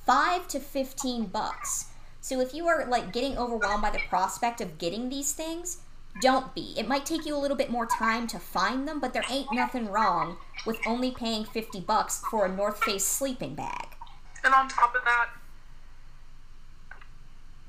[0.05, 1.87] 5 to 15 bucks.
[2.21, 5.79] So if you are like getting overwhelmed by the prospect of getting these things,
[6.21, 6.73] don't be.
[6.77, 9.51] It might take you a little bit more time to find them, but there ain't
[9.51, 13.87] nothing wrong with only paying 50 bucks for a North Face sleeping bag.
[14.43, 15.29] And on top of that,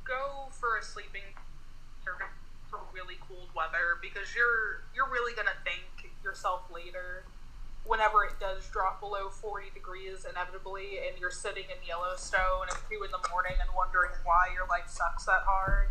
[0.04, 0.35] go
[0.66, 1.22] for a sleeping
[2.68, 7.22] for really cold weather because you're you're really gonna thank yourself later
[7.84, 13.04] whenever it does drop below 40 degrees inevitably and you're sitting in Yellowstone at 2
[13.04, 15.86] in the morning and wondering why your life sucks that hard.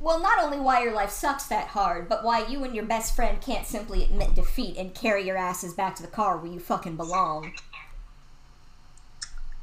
[0.00, 3.14] Well, not only why your life sucks that hard, but why you and your best
[3.14, 6.58] friend can't simply admit defeat and carry your asses back to the car where you
[6.58, 7.52] fucking belong.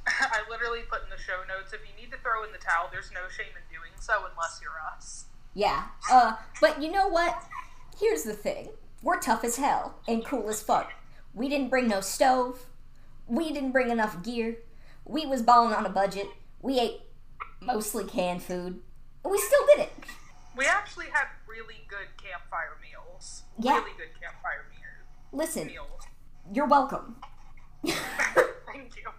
[0.08, 2.88] I literally put in the show notes if you need to throw in the towel,
[2.92, 3.75] there's no shame in doing
[4.06, 5.26] so unless you're us.
[5.54, 5.86] Yeah.
[6.12, 7.44] Uh, but you know what?
[8.00, 8.70] Here's the thing.
[9.02, 10.92] We're tough as hell and cool as fuck.
[11.34, 12.66] We didn't bring no stove.
[13.28, 14.58] We didn't bring enough gear.
[15.06, 16.28] We was balling on a budget.
[16.62, 17.02] We ate
[17.62, 18.80] mostly canned food.
[19.24, 19.94] And we still did it.
[20.56, 23.44] We actually had really good campfire meals.
[23.60, 23.80] Yeah.
[23.80, 24.84] Really good campfire meals.
[25.32, 26.02] Listen, meals.
[26.54, 27.18] you're welcome.
[27.86, 29.10] Thank you.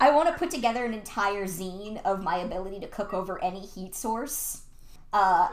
[0.00, 3.60] I want to put together an entire zine of my ability to cook over any
[3.60, 4.62] heat source.
[5.12, 5.48] Uh,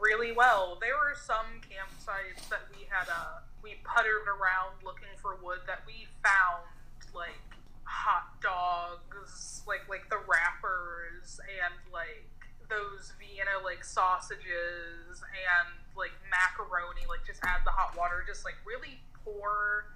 [0.00, 0.78] really well.
[0.80, 5.82] There were some campsites that we had uh we puttered around looking for wood that
[5.86, 6.66] we found
[7.14, 7.38] like
[7.84, 12.26] hot dogs, like like the wrappers and like
[12.68, 18.56] those Vienna like sausages and like macaroni, like just add the hot water, just like
[18.66, 19.86] really poor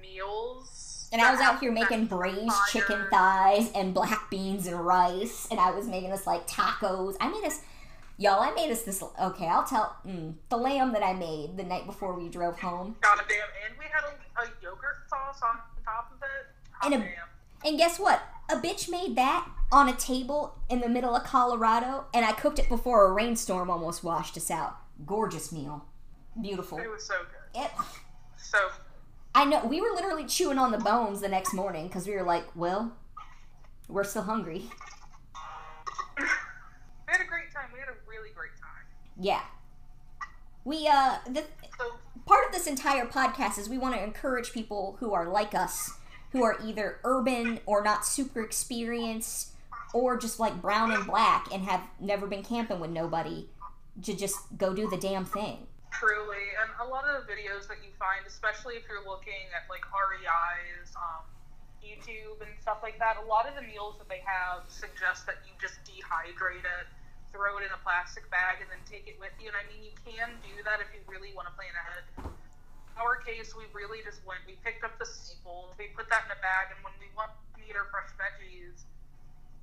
[0.00, 1.08] meals.
[1.12, 2.62] and I was out here making braised fire.
[2.70, 7.16] chicken thighs and black beans and rice, and I was making us like tacos.
[7.20, 7.60] I made us,
[8.18, 8.40] y'all.
[8.40, 9.02] I made us this.
[9.20, 12.96] Okay, I'll tell mm, the lamb that I made the night before we drove home.
[13.00, 16.84] God damn, and we had a, a yogurt sauce on top of it.
[16.84, 17.26] And a- damn.
[17.62, 18.22] And guess what?
[18.48, 22.58] A bitch made that on a table in the middle of Colorado, and I cooked
[22.58, 24.76] it before a rainstorm almost washed us out.
[25.06, 25.84] Gorgeous meal,
[26.40, 26.78] beautiful.
[26.78, 27.14] It was so
[27.52, 27.60] good.
[27.60, 27.70] Yep.
[28.38, 28.58] So
[29.34, 32.22] I know we were literally chewing on the bones the next morning because we were
[32.22, 32.96] like, well,
[33.88, 34.64] we're still hungry.
[36.18, 36.24] we
[37.06, 37.70] had a great time.
[37.72, 38.84] We had a really great time.
[39.18, 39.42] Yeah.
[40.64, 41.44] We uh the
[41.78, 41.92] So
[42.26, 45.92] part of this entire podcast is we want to encourage people who are like us,
[46.32, 49.52] who are either urban or not super experienced,
[49.94, 53.48] or just like brown and black and have never been camping with nobody
[54.02, 55.66] to just go do the damn thing.
[55.90, 59.68] Truly, and a lot of the videos that you find, especially if you're looking at
[59.68, 61.26] like REI's um,
[61.82, 65.44] YouTube and stuff like that, a lot of the meals that they have suggest that
[65.44, 66.86] you just dehydrate it,
[67.34, 69.52] throw it in a plastic bag, and then take it with you.
[69.52, 72.04] And I mean, you can do that if you really want to plan ahead.
[72.22, 74.40] In our case, we really just went.
[74.46, 77.34] We picked up the staples, we put that in a bag, and when we want
[77.56, 78.88] to eat our fresh veggies,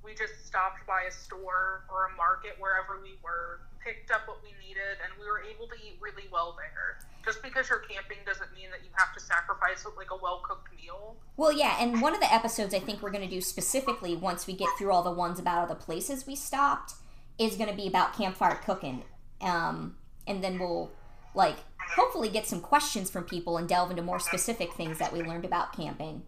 [0.04, 4.42] we just stopped by a store or a market wherever we were, picked up what
[4.42, 6.98] we needed, and we were able to eat really well there.
[7.24, 10.68] Just because you're camping doesn't mean that you have to sacrifice like a well cooked
[10.80, 11.16] meal.
[11.36, 14.46] Well, yeah, and one of the episodes I think we're going to do specifically once
[14.46, 16.94] we get through all the ones about all the places we stopped
[17.38, 19.04] is going to be about campfire cooking.
[19.40, 20.90] Um, and then we'll,
[21.34, 21.56] like,
[21.96, 25.44] hopefully get some questions from people and delve into more specific things that we learned
[25.44, 26.22] about camping.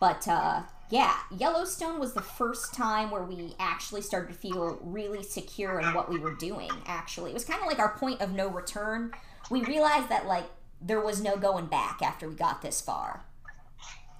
[0.00, 5.22] But, uh, yeah, Yellowstone was the first time where we actually started to feel really
[5.22, 7.30] secure in what we were doing, actually.
[7.30, 9.12] It was kind of like our point of no return.
[9.50, 10.44] We realized that, like,
[10.80, 13.24] there was no going back after we got this far.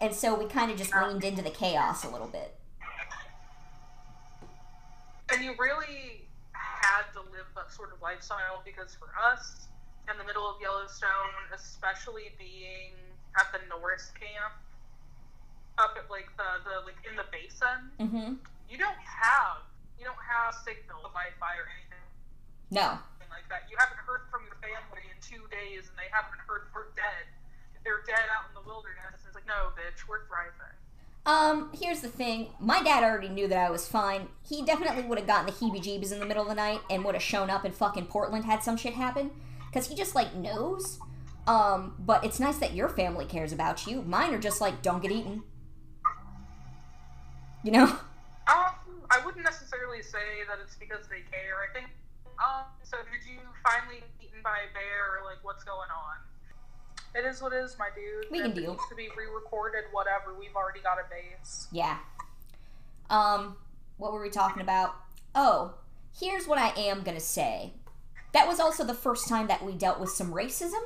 [0.00, 2.54] And so we kind of just leaned into the chaos a little bit.
[5.32, 9.68] And you really had to live that sort of lifestyle because for us,
[10.10, 11.08] in the middle of Yellowstone,
[11.54, 12.92] especially being
[13.38, 14.54] at the Norris camp,
[15.78, 18.40] up at like the, the like in the basin, Mm-hmm.
[18.70, 19.62] you don't have
[19.98, 22.04] you don't have signal, Wi-Fi or anything
[22.70, 23.00] No.
[23.32, 23.64] like that.
[23.70, 27.24] You haven't heard from your family in two days, and they haven't heard we're dead.
[27.84, 29.22] They're dead out in the wilderness.
[29.24, 30.52] It's like, no, bitch, we're thriving.
[31.24, 32.48] Um, here's the thing.
[32.60, 34.28] My dad already knew that I was fine.
[34.48, 37.04] He definitely would have gotten the heebie jeebies in the middle of the night and
[37.04, 39.30] would have shown up in fucking Portland had some shit happen.
[39.66, 40.98] Because he just, like, knows.
[41.46, 44.02] Um, but it's nice that your family cares about you.
[44.02, 45.42] Mine are just like, don't get eaten.
[47.66, 47.84] You know?
[48.46, 48.70] Um,
[49.10, 51.58] I wouldn't necessarily say that it's because they care.
[51.68, 51.90] I think.
[52.38, 56.16] Um, so did you finally eaten by a bear, or like what's going on?
[57.12, 58.30] It is what it is, my dude.
[58.30, 58.70] We can If it deal.
[58.70, 60.32] needs to be re-recorded, whatever.
[60.38, 61.66] We've already got a base.
[61.72, 61.98] Yeah.
[63.10, 63.56] Um,
[63.96, 64.94] what were we talking about?
[65.34, 65.74] Oh,
[66.20, 67.72] here's what I am gonna say.
[68.32, 70.82] That was also the first time that we dealt with some racism.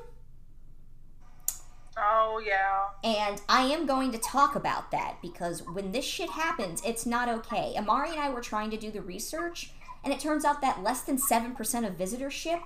[1.97, 2.89] Oh yeah.
[3.03, 7.29] And I am going to talk about that because when this shit happens, it's not
[7.29, 7.75] okay.
[7.77, 9.73] Amari and I were trying to do the research,
[10.05, 12.63] and it turns out that less than 7% of visitorship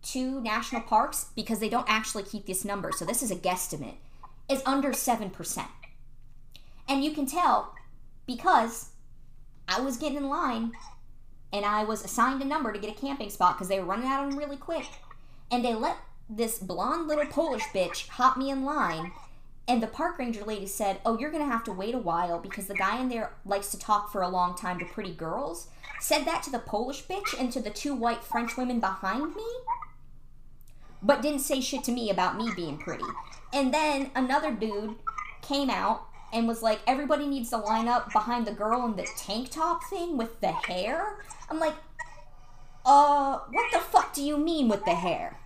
[0.00, 3.96] to national parks, because they don't actually keep this number, so this is a guesstimate,
[4.48, 5.66] is under 7%.
[6.88, 7.74] And you can tell
[8.26, 8.90] because
[9.66, 10.72] I was getting in line
[11.52, 14.08] and I was assigned a number to get a camping spot because they were running
[14.08, 14.86] out of them really quick.
[15.50, 15.96] And they let
[16.28, 19.12] this blonde little Polish bitch hop me in line.
[19.66, 22.38] And the park ranger lady said, Oh, you're going to have to wait a while
[22.38, 25.68] because the guy in there likes to talk for a long time to pretty girls.
[26.00, 29.46] Said that to the Polish bitch and to the two white French women behind me,
[31.02, 33.04] but didn't say shit to me about me being pretty.
[33.52, 34.94] And then another dude
[35.42, 39.06] came out and was like, Everybody needs to line up behind the girl in the
[39.16, 41.18] tank top thing with the hair.
[41.50, 41.74] I'm like,
[42.86, 45.38] Uh, what the fuck do you mean with the hair?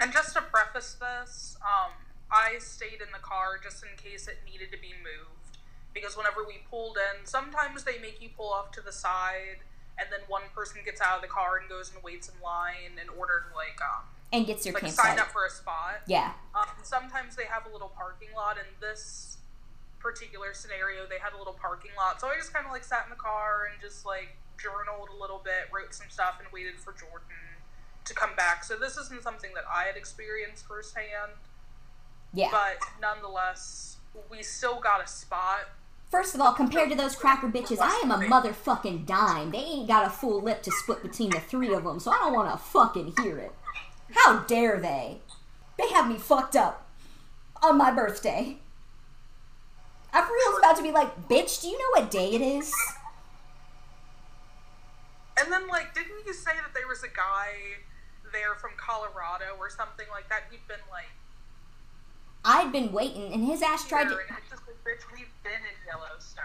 [0.00, 1.92] And just to preface this, um,
[2.30, 5.58] I stayed in the car just in case it needed to be moved.
[5.94, 9.64] Because whenever we pulled in, sometimes they make you pull off to the side,
[9.98, 13.00] and then one person gets out of the car and goes and waits in line
[13.00, 15.06] in order to like um And gets your like campsite.
[15.06, 16.04] sign up for a spot.
[16.06, 16.32] Yeah.
[16.54, 18.58] Um, sometimes they have a little parking lot.
[18.58, 19.38] In this
[19.98, 23.04] particular scenario, they had a little parking lot, so I just kind of like sat
[23.04, 26.76] in the car and just like journaled a little bit, wrote some stuff, and waited
[26.78, 27.40] for Jordan
[28.06, 28.64] to come back.
[28.64, 31.32] So this isn't something that I had experienced firsthand,
[32.32, 32.48] Yeah.
[32.50, 33.96] but nonetheless,
[34.30, 35.68] we still got a spot.
[36.10, 39.50] First of all, compared to those cracker bitches, I am a motherfucking dime.
[39.50, 42.18] They ain't got a full lip to split between the three of them, so I
[42.18, 43.52] don't want to fucking hear it.
[44.14, 45.20] How dare they?
[45.76, 46.86] They have me fucked up
[47.62, 48.58] on my birthday.
[50.12, 52.72] I for real about to be like, bitch, do you know what day it is?
[55.38, 57.48] And then, like, didn't you say that there was a guy
[58.36, 60.44] there from Colorado or something like that?
[60.50, 61.08] He'd been like,
[62.44, 64.10] I'd been waiting, and his ass tried to.
[64.10, 66.44] and it's just like, bitch, we've been in Yellowstone.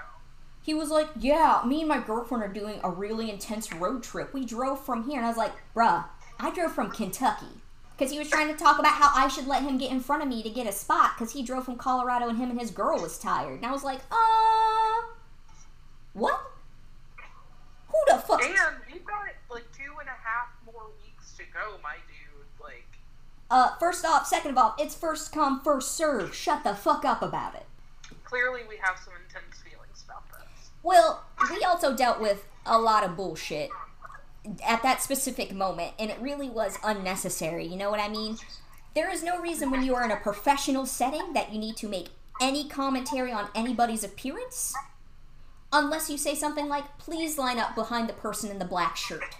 [0.63, 4.33] He was like, Yeah, me and my girlfriend are doing a really intense road trip.
[4.33, 5.17] We drove from here.
[5.17, 6.05] And I was like, Bruh,
[6.39, 7.47] I drove from Kentucky.
[7.97, 10.23] Because he was trying to talk about how I should let him get in front
[10.23, 12.71] of me to get a spot because he drove from Colorado and him and his
[12.71, 13.57] girl was tired.
[13.57, 15.01] And I was like, Uh.
[16.13, 16.39] What?
[17.87, 18.41] Who the fuck?
[18.43, 18.55] And
[18.91, 22.45] we've got like two and a half more weeks to go, my dude.
[22.61, 22.85] Like,
[23.49, 26.33] Uh, first off, second of all, it's first come, first serve.
[26.35, 27.65] Shut the fuck up about it.
[28.23, 30.69] clearly we have some intense feelings about this.
[30.83, 33.69] Well, we also dealt with a lot of bullshit
[34.65, 37.65] at that specific moment, and it really was unnecessary.
[37.67, 38.37] You know what I mean?
[38.95, 41.87] There is no reason when you are in a professional setting that you need to
[41.89, 42.09] make
[42.41, 44.73] any commentary on anybody's appearance
[45.73, 49.35] unless you say something like, please line up behind the person in the black shirt.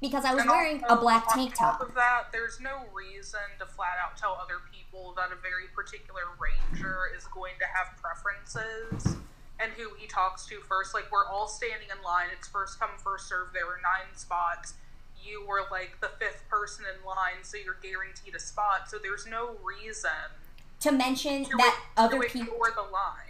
[0.00, 1.88] Because I was And wearing a black tank top top.
[1.88, 6.22] of that, there's no reason to flat out tell other people that a very particular
[6.38, 9.16] ranger is going to have preferences
[9.58, 10.94] and who he talks to first.
[10.94, 12.28] Like we're all standing in line.
[12.36, 13.48] It's first come, first serve.
[13.52, 14.74] There were nine spots.
[15.20, 18.88] You were like the fifth person in line, so you're guaranteed a spot.
[18.88, 20.10] So there's no reason
[20.80, 22.54] To mention to, that other people.
[22.54, 23.27] the line.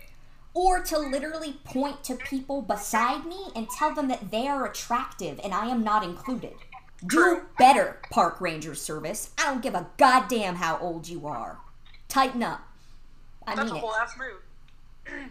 [0.58, 5.38] Or to literally point to people beside me and tell them that they are attractive
[5.44, 6.54] and I am not included.
[7.06, 9.30] Do better, Park Ranger Service.
[9.38, 11.58] I don't give a goddamn how old you are.
[12.08, 12.62] Tighten up.
[13.46, 13.92] I That's mean a it.
[14.02, 15.30] ass move.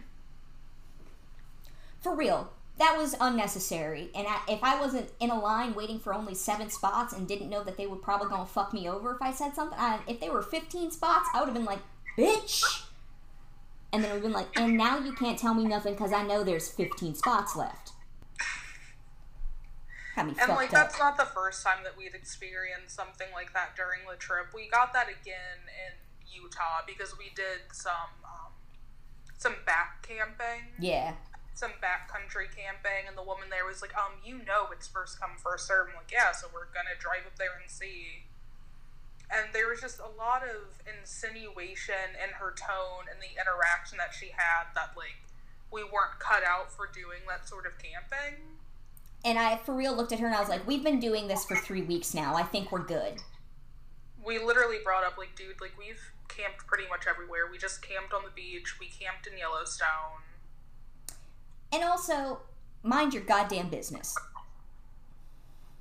[2.00, 2.50] For real.
[2.78, 4.08] That was unnecessary.
[4.14, 7.50] And I, if I wasn't in a line waiting for only seven spots and didn't
[7.50, 10.20] know that they were probably gonna fuck me over if I said something, I, if
[10.20, 11.80] they were 15 spots, I would have been like,
[12.16, 12.84] bitch!
[13.92, 16.22] And then would have been like, and now you can't tell me nothing because I
[16.22, 17.92] know there's 15 spots left.
[20.18, 20.70] And like up.
[20.70, 24.50] that's not the first time that we'd experienced something like that during the trip.
[24.52, 25.94] We got that again in
[26.26, 28.52] Utah because we did some um,
[29.38, 31.14] some back camping, Yeah.
[31.54, 35.38] some backcountry camping, and the woman there was like, "Um, you know, it's first come
[35.38, 38.26] first serve." I'm like, "Yeah, so we're gonna drive up there and see."
[39.58, 44.26] There was just a lot of insinuation in her tone and the interaction that she
[44.36, 45.18] had that like
[45.72, 48.38] we weren't cut out for doing that sort of camping.
[49.24, 51.44] And I, for real, looked at her and I was like, we've been doing this
[51.44, 52.36] for three weeks now.
[52.36, 53.14] I think we're good.
[54.24, 58.12] we literally brought up like dude like we've camped pretty much everywhere we just camped
[58.12, 60.22] on the beach we camped in yellowstone
[61.72, 62.42] And also,
[62.84, 64.14] mind your goddamn business.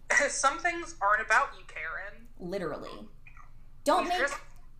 [0.30, 3.08] some things aren't about you karen Literally.
[3.88, 4.20] Don't We make.
[4.20, 4.36] just-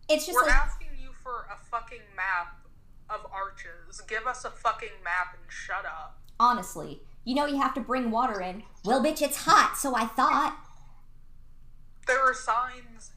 [0.08, 0.54] It's just we're like.
[0.54, 2.54] asking you for a fucking map
[3.10, 7.74] of arches give us a fucking map and shut up honestly, you know you have
[7.74, 8.62] to bring water in.
[8.84, 10.56] Well, bitch, it's hot, so I thought.
[12.06, 13.10] there are signs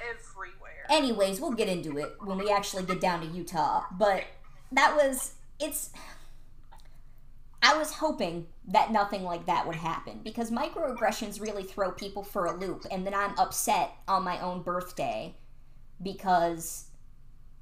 [0.00, 3.84] everywhere Anyways, we'll get into it when we actually get down to Utah.
[3.92, 4.24] But
[4.72, 5.34] that was.
[5.60, 5.90] It's.
[7.62, 12.46] I was hoping that nothing like that would happen because microaggressions really throw people for
[12.46, 15.34] a loop, and then I'm upset on my own birthday
[16.02, 16.84] because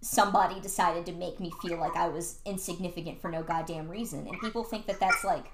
[0.00, 4.26] somebody decided to make me feel like I was insignificant for no goddamn reason.
[4.26, 5.46] And people think that that's like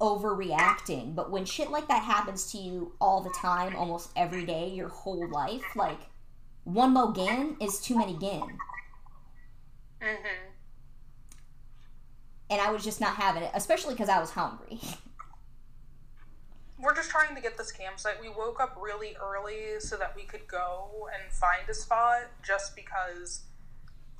[0.00, 1.14] overreacting.
[1.14, 4.88] But when shit like that happens to you all the time, almost every day, your
[4.88, 6.00] whole life, like
[6.64, 8.58] one mo gan is too many gan.
[10.02, 10.45] mm-hmm.
[12.48, 14.80] And I was just not having it, especially because I was hungry.
[16.78, 18.20] we're just trying to get this campsite.
[18.20, 22.76] We woke up really early so that we could go and find a spot just
[22.76, 23.42] because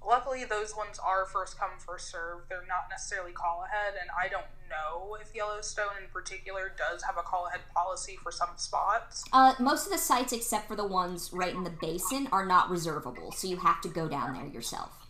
[0.06, 2.42] luckily those ones are first come first serve.
[2.48, 7.18] They're not necessarily call ahead and I don't know if Yellowstone in particular does have
[7.18, 9.24] a call ahead policy for some spots.
[9.32, 12.70] Uh, most of the sites, except for the ones right in the basin, are not
[12.70, 15.05] reservable, so you have to go down there yourself.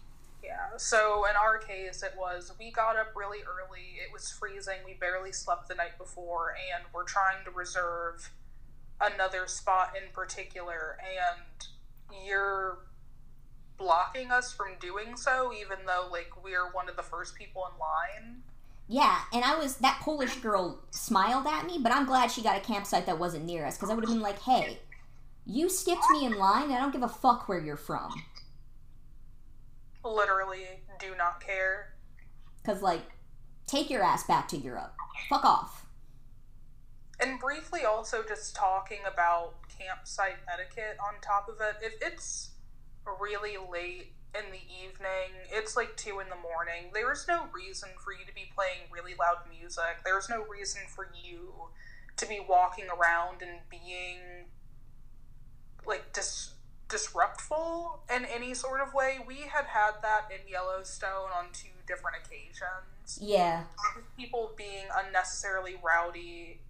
[0.57, 0.77] Yeah.
[0.79, 3.99] So in our case it was we got up really early.
[4.03, 4.79] It was freezing.
[4.85, 8.31] We barely slept the night before and we're trying to reserve
[9.01, 12.79] another spot in particular and you're
[13.77, 17.79] blocking us from doing so even though like we're one of the first people in
[17.79, 18.43] line.
[18.89, 22.57] Yeah, and I was that Polish girl smiled at me, but I'm glad she got
[22.57, 24.79] a campsite that wasn't near us because I would have been like, "Hey,
[25.45, 26.71] you skipped me in line.
[26.71, 28.13] I don't give a fuck where you're from."
[30.07, 31.95] Literally do not care.
[32.63, 33.03] Because like,
[33.67, 34.95] take your ass back to Europe.
[35.29, 35.87] Fuck off.
[37.19, 41.77] And briefly also just talking about campsite etiquette on top of it.
[41.83, 42.51] If it's
[43.21, 47.89] really late in the evening, it's like 2 in the morning, there is no reason
[48.03, 50.03] for you to be playing really loud music.
[50.05, 51.71] There's no reason for you
[52.17, 54.49] to be walking around and being
[55.87, 56.53] like dis-
[56.89, 59.19] disruptful in any sort of way.
[59.27, 63.65] We had had that in Yellowstone on two different occasions Yeah,
[64.17, 66.61] people being unnecessarily rowdy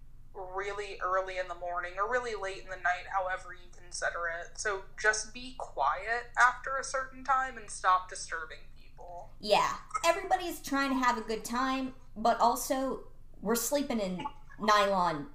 [0.55, 4.59] really early in the morning or really late in the night, however you consider it.
[4.59, 9.29] So just be quiet after a certain time and stop disturbing people.
[9.39, 9.73] yeah.
[10.05, 13.01] Everybody's trying to have a good time, but also
[13.41, 14.23] we're sleeping in
[14.59, 15.27] nylon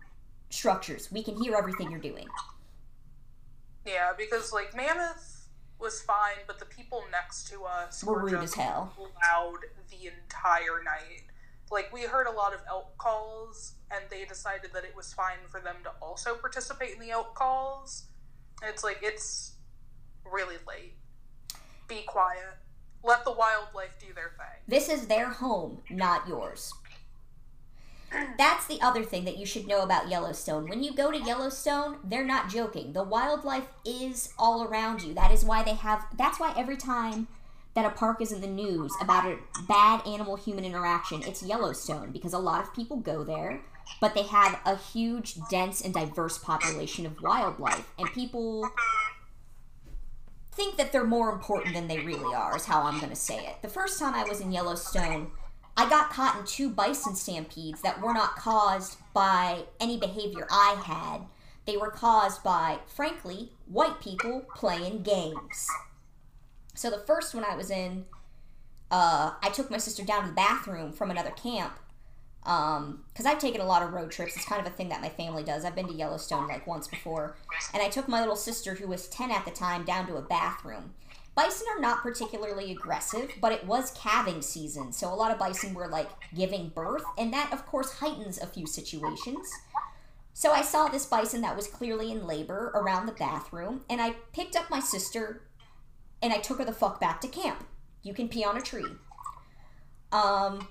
[0.51, 1.11] structures.
[1.11, 2.27] We can hear everything you're doing.
[3.87, 8.31] Yeah, because like Mammoth was fine, but the people next to us We're were rude
[8.33, 8.93] just as hell.
[8.99, 9.59] loud
[9.91, 11.23] the entire night.
[11.71, 15.39] like we heard a lot of elk calls, and they decided that it was fine
[15.49, 18.05] for them to also participate in the elk calls.
[18.63, 19.55] It's like it's
[20.31, 20.95] really late.
[21.89, 22.59] Be quiet.
[23.03, 24.61] Let the wildlife do their thing.
[24.69, 26.73] This is their home, not yours.
[28.39, 30.69] That's the other thing that you should know about Yellowstone.
[30.69, 32.93] When you go to Yellowstone, they're not joking.
[32.93, 35.15] The wildlife is all around you.
[35.15, 37.29] That is why they have that's why every time
[37.75, 42.11] that a park is in the news about a bad animal human interaction, it's Yellowstone
[42.11, 43.63] because a lot of people go there,
[44.01, 47.91] but they have a huge, dense, and diverse population of wildlife.
[47.99, 48.69] And people
[50.53, 53.39] think that they're more important than they really are, is how I'm going to say
[53.39, 53.63] it.
[53.63, 55.31] The first time I was in Yellowstone,
[55.77, 60.83] I got caught in two bison stampedes that were not caused by any behavior I
[60.85, 61.27] had.
[61.67, 65.69] They were caused by, frankly, white people playing games.
[66.75, 68.07] So the first one I was in,
[68.91, 71.79] uh, I took my sister down to the bathroom from another camp.
[72.45, 74.35] Um, because I've taken a lot of road trips.
[74.35, 75.65] It's kind of a thing that my family does.
[75.65, 77.37] I've been to Yellowstone like once before.
[77.73, 80.23] And I took my little sister, who was 10 at the time, down to a
[80.23, 80.95] bathroom.
[81.35, 85.73] Bison are not particularly aggressive, but it was calving season, so a lot of bison
[85.73, 89.51] were like giving birth, and that of course heightens a few situations.
[90.35, 94.17] So I saw this bison that was clearly in labor around the bathroom, and I
[94.33, 95.43] picked up my sister
[96.21, 97.65] and I took her the fuck back to camp.
[98.03, 98.87] You can pee on a tree.
[100.13, 100.69] Um,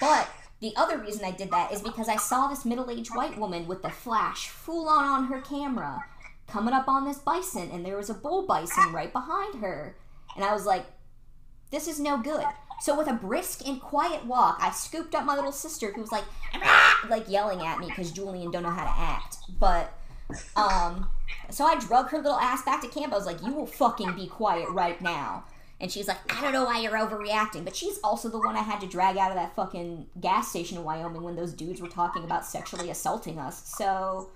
[0.00, 0.28] but
[0.60, 3.66] the other reason I did that is because I saw this middle aged white woman
[3.66, 6.04] with the flash full on on her camera
[6.46, 9.96] coming up on this bison, and there was a bull bison right behind her.
[10.36, 10.84] And I was like,
[11.70, 12.44] this is no good.
[12.80, 16.12] So with a brisk and quiet walk, I scooped up my little sister who was
[16.12, 16.24] like,
[17.08, 19.36] like yelling at me because Julian don't know how to act.
[19.58, 19.92] But
[20.56, 21.08] um,
[21.50, 23.12] so I drug her little ass back to camp.
[23.12, 25.44] I was like, you will fucking be quiet right now.
[25.80, 27.64] And she's like, I don't know why you're overreacting.
[27.64, 30.78] But she's also the one I had to drag out of that fucking gas station
[30.78, 33.68] in Wyoming when those dudes were talking about sexually assaulting us.
[33.76, 34.30] So,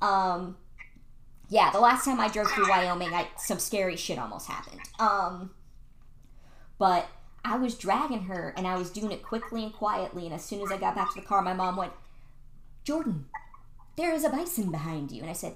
[0.00, 0.56] um,
[1.48, 4.80] yeah, the last time I drove through Wyoming, I, some scary shit almost happened.
[4.98, 5.50] Um,
[6.78, 7.08] but
[7.44, 10.26] I was dragging her and I was doing it quickly and quietly.
[10.26, 11.92] And as soon as I got back to the car, my mom went,
[12.84, 13.26] Jordan,
[13.96, 15.22] there is a bison behind you.
[15.22, 15.54] And I said,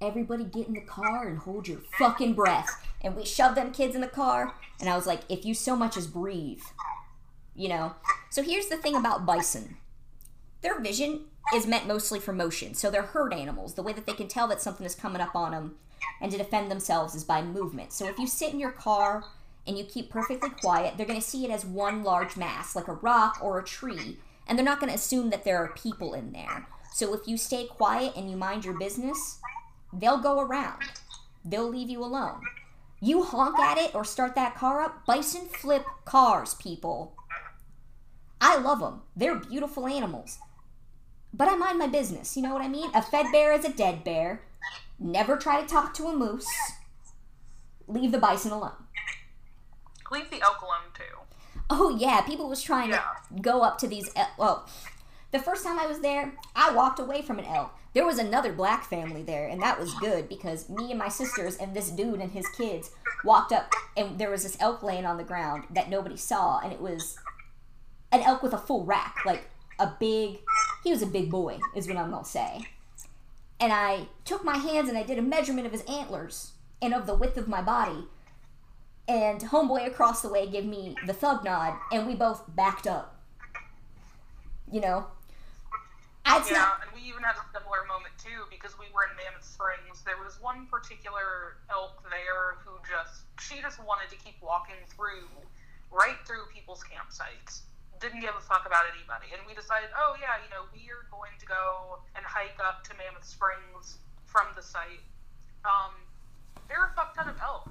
[0.00, 2.86] everybody get in the car and hold your fucking breath.
[3.00, 4.54] And we shoved them kids in the car.
[4.80, 6.62] And I was like, if you so much as breathe,
[7.54, 7.94] you know?
[8.30, 9.76] So here's the thing about bison
[10.62, 12.74] their vision is meant mostly for motion.
[12.74, 13.74] So they're herd animals.
[13.74, 15.74] The way that they can tell that something is coming up on them
[16.20, 17.92] and to defend themselves is by movement.
[17.92, 19.24] So if you sit in your car
[19.66, 22.88] and you keep perfectly quiet, they're going to see it as one large mass, like
[22.88, 26.14] a rock or a tree, and they're not going to assume that there are people
[26.14, 26.66] in there.
[26.94, 29.40] So if you stay quiet and you mind your business,
[29.92, 30.82] they'll go around.
[31.44, 32.40] They'll leave you alone.
[33.00, 37.16] You honk at it or start that car up, bison flip cars, people.
[38.40, 39.02] I love them.
[39.16, 40.38] They're beautiful animals
[41.34, 42.36] but I mind my business.
[42.36, 42.90] You know what I mean?
[42.94, 44.42] A fed bear is a dead bear.
[44.98, 46.46] Never try to talk to a moose.
[47.88, 48.72] Leave the bison alone.
[50.10, 51.60] Leave the elk alone too.
[51.70, 53.02] Oh yeah, people was trying Yeah.
[53.34, 54.10] to go up to these.
[54.14, 54.68] El- well,
[55.30, 57.72] the first time I was there, I walked away from an elk.
[57.94, 61.56] There was another black family there, and that was good because me and my sisters
[61.56, 62.90] and this dude and his kids
[63.24, 66.72] walked up, and there was this elk laying on the ground that nobody saw, and
[66.72, 67.16] it was
[68.10, 69.48] an elk with a full rack, like
[69.78, 70.38] a big.
[70.84, 72.66] He was a big boy, is what I'm gonna say.
[73.60, 77.06] And I took my hands and I did a measurement of his antlers and of
[77.06, 78.06] the width of my body.
[79.06, 83.20] And homeboy across the way gave me the thug nod, and we both backed up.
[84.70, 85.06] You know,
[86.24, 86.80] Yeah, not.
[86.82, 90.02] and we even had a similar moment too because we were in Mammoth Springs.
[90.06, 95.28] There was one particular elk there who just she just wanted to keep walking through
[95.90, 97.62] right through people's campsites.
[98.02, 99.30] Didn't give a fuck about anybody.
[99.32, 102.82] And we decided, oh yeah, you know, we are going to go and hike up
[102.84, 104.98] to Mammoth Springs from the site.
[105.64, 105.94] Um,
[106.68, 107.70] there are a fuck ton of elk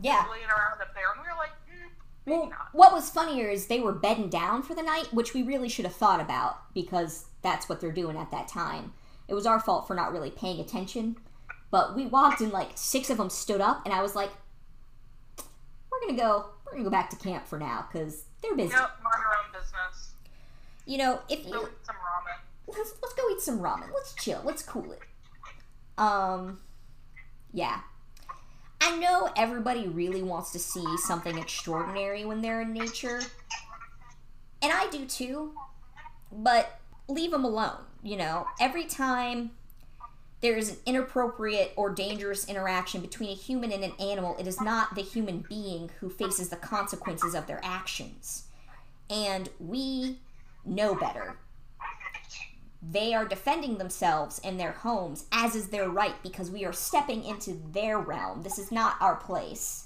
[0.00, 0.24] Yeah.
[0.30, 1.90] laying around up there, and we were like, mm,
[2.26, 2.68] maybe Well, not.
[2.70, 5.84] what was funnier is they were bedding down for the night, which we really should
[5.84, 8.94] have thought about because that's what they're doing at that time.
[9.26, 11.16] It was our fault for not really paying attention.
[11.72, 14.30] But we walked and like six of them stood up, and I was like,
[15.90, 16.50] "We're gonna go.
[16.72, 19.52] We're gonna go back to camp for now because they're busy." Yep, mind your own
[19.52, 20.12] business.
[20.86, 22.38] You know, if you eat some ramen.
[22.66, 23.92] let's let's go eat some ramen.
[23.92, 24.40] Let's chill.
[24.42, 25.00] Let's cool it.
[25.98, 26.60] Um,
[27.52, 27.80] yeah.
[28.80, 33.20] I know everybody really wants to see something extraordinary when they're in nature,
[34.62, 35.52] and I do too.
[36.32, 37.84] But leave them alone.
[38.02, 39.50] You know, every time
[40.42, 44.60] there is an inappropriate or dangerous interaction between a human and an animal, it is
[44.60, 48.48] not the human being who faces the consequences of their actions.
[49.08, 50.18] And we
[50.64, 51.36] know better.
[52.82, 57.24] They are defending themselves and their homes, as is their right, because we are stepping
[57.24, 58.42] into their realm.
[58.42, 59.84] This is not our place.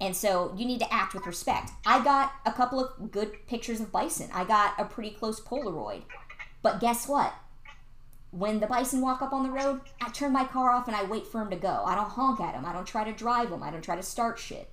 [0.00, 1.70] And so you need to act with respect.
[1.84, 4.30] I got a couple of good pictures of bison.
[4.32, 6.02] I got a pretty close Polaroid.
[6.62, 7.34] But guess what?
[8.32, 11.04] When the bison walk up on the road, I turn my car off and I
[11.04, 11.84] wait for them to go.
[11.84, 12.64] I don't honk at them.
[12.64, 13.62] I don't try to drive them.
[13.62, 14.72] I don't try to start shit.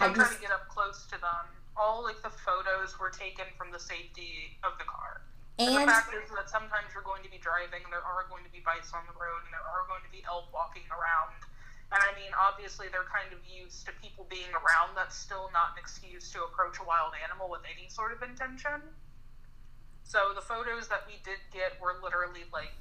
[0.00, 1.44] I I try just to get up close to them.
[1.76, 5.20] All like the photos were taken from the safety of the car.
[5.58, 8.24] And, and the fact is that sometimes you're going to be driving, and there are
[8.30, 10.86] going to be bikes on the road, and there are going to be elk walking
[10.88, 11.34] around.
[11.90, 14.94] And I mean, obviously, they're kind of used to people being around.
[14.94, 18.80] That's still not an excuse to approach a wild animal with any sort of intention.
[20.08, 22.72] So the photos that we did get were literally like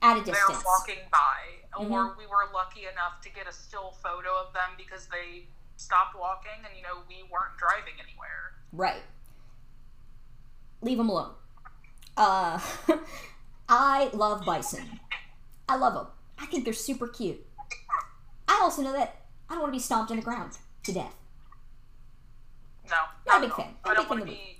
[0.00, 0.34] at a they're
[0.64, 1.44] walking by,
[1.76, 5.44] or we were lucky enough to get a still photo of them because they
[5.76, 8.56] stopped walking, and you know we weren't driving anywhere.
[8.72, 9.02] Right.
[10.80, 11.32] Leave them alone.
[12.16, 12.58] Uh,
[13.68, 15.00] I love bison.
[15.68, 16.06] I love them.
[16.38, 17.44] I think they're super cute.
[18.48, 20.52] I also know that I don't want to be stomped in the ground
[20.84, 21.14] to death.
[22.88, 22.96] No,
[23.26, 23.74] Not a big fan.
[23.84, 24.57] I Not a don't big want to fan of be kicked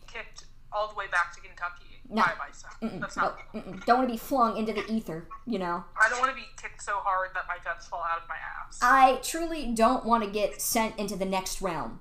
[0.78, 2.22] all the way back to Kentucky No.
[2.22, 2.86] by.
[2.86, 3.38] Mm-mm, That's not.
[3.86, 5.84] Don't want to be flung into the ether, you know?
[6.00, 8.36] I don't want to be kicked so hard that my guts fall out of my
[8.36, 8.78] ass.
[8.80, 12.00] I truly don't want to get sent into the next realm.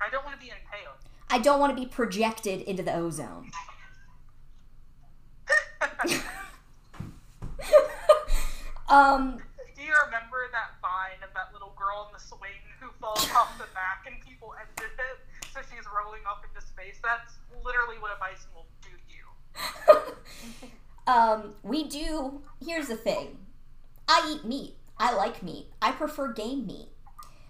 [0.00, 0.96] I don't want to be impaled.
[1.30, 3.50] I don't want to be projected into the ozone.
[8.88, 9.38] um,
[9.76, 12.50] Do you remember that vine of that little girl in the swing
[12.80, 15.18] who falls off the back and people ended it?
[15.68, 16.98] She's rolling up into space.
[17.02, 17.34] That's
[17.64, 20.04] literally what a bison will do to
[20.62, 20.72] you.
[21.12, 22.42] um, we do.
[22.64, 23.38] Here's the thing
[24.08, 24.76] I eat meat.
[24.98, 25.66] I like meat.
[25.80, 26.88] I prefer game meat.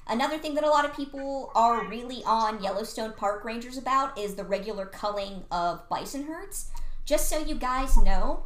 [0.06, 4.34] Another thing that a lot of people are really on Yellowstone park rangers about is
[4.34, 6.70] the regular culling of bison herds.
[7.04, 8.44] Just so you guys know,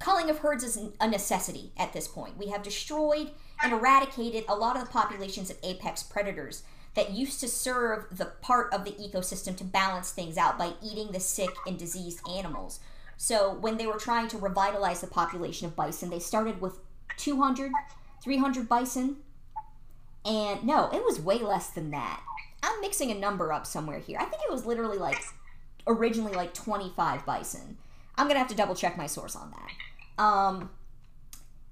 [0.00, 2.36] culling of herds is a necessity at this point.
[2.36, 3.30] We have destroyed
[3.62, 6.64] and eradicated a lot of the populations of apex predators
[6.94, 11.12] that used to serve the part of the ecosystem to balance things out by eating
[11.12, 12.80] the sick and diseased animals.
[13.16, 16.78] So when they were trying to revitalize the population of bison, they started with
[17.18, 17.70] 200,
[18.22, 19.16] 300 bison.
[20.24, 22.22] And no, it was way less than that.
[22.62, 24.18] I'm mixing a number up somewhere here.
[24.18, 25.22] I think it was literally like
[25.86, 27.78] originally like 25 bison.
[28.16, 30.22] I'm going to have to double check my source on that.
[30.22, 30.70] Um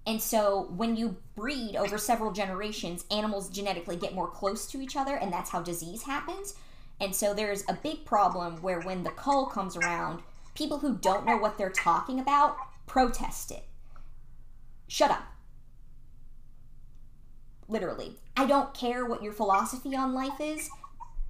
[0.09, 4.97] and so when you breed over several generations, animals genetically get more close to each
[4.97, 6.55] other and that's how disease happens.
[6.99, 10.23] And so there's a big problem where when the cull comes around,
[10.55, 12.57] people who don't know what they're talking about
[12.87, 13.65] protest it.
[14.87, 15.25] Shut up.
[17.69, 18.17] Literally.
[18.35, 20.71] I don't care what your philosophy on life is.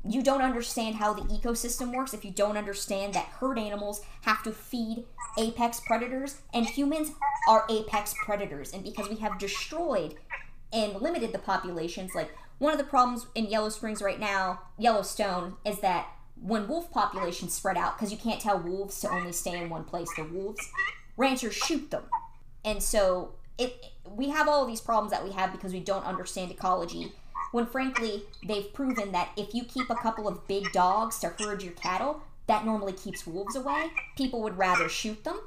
[0.05, 4.43] You don't understand how the ecosystem works if you don't understand that herd animals have
[4.45, 5.05] to feed
[5.39, 7.13] apex predators and humans
[7.49, 8.73] are apex predators.
[8.73, 10.15] And because we have destroyed
[10.73, 15.57] and limited the populations, like one of the problems in Yellow Springs right now, Yellowstone,
[15.65, 16.09] is that
[16.41, 19.85] when wolf populations spread out, because you can't tell wolves to only stay in one
[19.85, 20.71] place, the wolves,
[21.17, 22.05] ranchers shoot them.
[22.65, 26.51] And so it we have all these problems that we have because we don't understand
[26.51, 27.13] ecology.
[27.53, 31.63] When frankly, they've proven that if you keep a couple of big dogs to herd
[31.63, 33.91] your cattle, that normally keeps wolves away.
[34.17, 35.41] People would rather shoot them.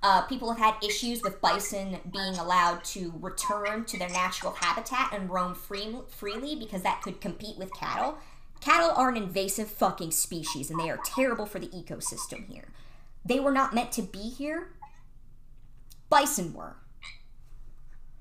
[0.00, 5.12] Uh, people have had issues with bison being allowed to return to their natural habitat
[5.12, 8.16] and roam free, freely because that could compete with cattle.
[8.60, 12.68] Cattle are an invasive fucking species and they are terrible for the ecosystem here.
[13.24, 14.68] They were not meant to be here.
[16.08, 16.76] Bison were.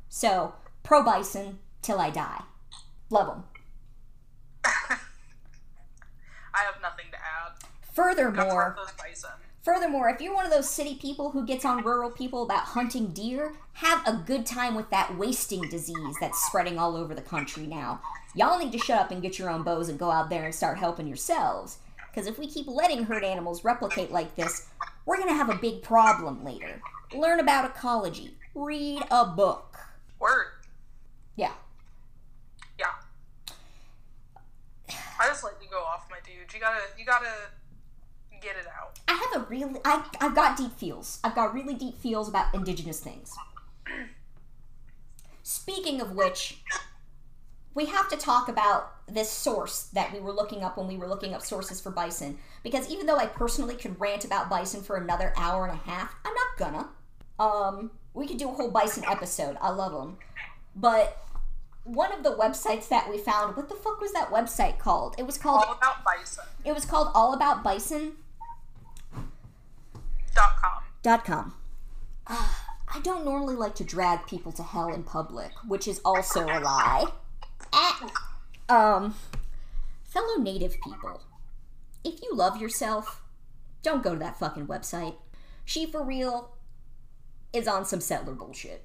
[0.09, 2.41] So, pro bison till I die.
[3.09, 3.43] Love them.
[6.53, 7.53] I have nothing to add.
[7.93, 9.29] Furthermore, worth those bison.
[9.63, 13.07] Furthermore, if you're one of those city people who gets on rural people about hunting
[13.07, 17.67] deer, have a good time with that wasting disease that's spreading all over the country
[17.67, 18.01] now.
[18.33, 20.55] Y'all need to shut up and get your own bows and go out there and
[20.55, 21.79] start helping yourselves.
[22.09, 24.67] Because if we keep letting herd animals replicate like this,
[25.05, 26.81] we're going to have a big problem later.
[27.13, 28.37] Learn about ecology.
[28.55, 29.77] Read a book.
[30.19, 30.47] Word.
[31.35, 31.53] Yeah.
[35.19, 36.53] I just like to go off, my dude.
[36.53, 37.31] You gotta, you gotta
[38.41, 38.99] get it out.
[39.07, 41.19] I have a really I I've got deep feels.
[41.23, 43.33] I've got really deep feels about indigenous things.
[45.43, 46.61] Speaking of which,
[47.73, 51.07] we have to talk about this source that we were looking up when we were
[51.07, 52.37] looking up sources for bison.
[52.63, 56.15] Because even though I personally could rant about bison for another hour and a half,
[56.25, 56.89] I'm not gonna.
[57.39, 59.57] Um, we could do a whole bison episode.
[59.61, 60.17] I love them.
[60.75, 61.17] But
[61.87, 65.15] one of the websites that we found, what the fuck was that website called?
[65.17, 66.45] It was called All about bison.
[66.65, 68.13] it was called All About Bison.
[70.35, 70.83] Dot com.
[71.01, 71.53] Dot com.
[72.27, 72.49] Uh,
[72.93, 76.59] I don't normally like to drag people to hell in public, which is also a
[76.59, 77.05] lie.
[77.73, 78.11] Ah.
[78.69, 79.15] Um,
[80.03, 81.21] fellow native people,
[82.03, 83.23] if you love yourself,
[83.81, 85.15] don't go to that fucking website.
[85.65, 86.51] She for real
[87.53, 88.83] is on some settler bullshit.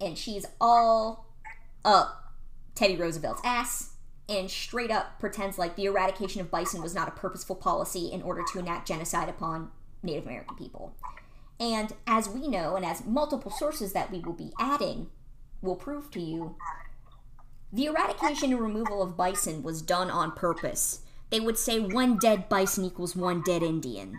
[0.00, 1.26] And she's all
[1.84, 2.29] up
[2.74, 3.94] Teddy Roosevelt's ass
[4.28, 8.22] and straight up pretends like the eradication of bison was not a purposeful policy in
[8.22, 9.70] order to enact genocide upon
[10.02, 10.94] Native American people.
[11.58, 15.08] And as we know, and as multiple sources that we will be adding
[15.60, 16.56] will prove to you,
[17.72, 21.02] the eradication and removal of bison was done on purpose.
[21.30, 24.16] They would say one dead bison equals one dead Indian.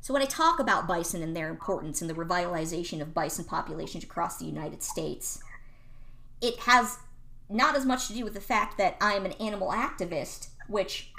[0.00, 4.02] So when I talk about bison and their importance and the revitalization of bison populations
[4.02, 5.40] across the United States,
[6.40, 6.98] it has
[7.52, 11.12] not as much to do with the fact that I am an animal activist, which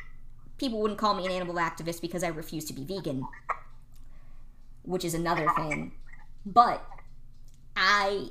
[0.58, 3.26] people wouldn't call me an animal activist because I refuse to be vegan,
[4.84, 5.94] which is another thing.
[6.46, 6.86] But
[7.76, 8.30] I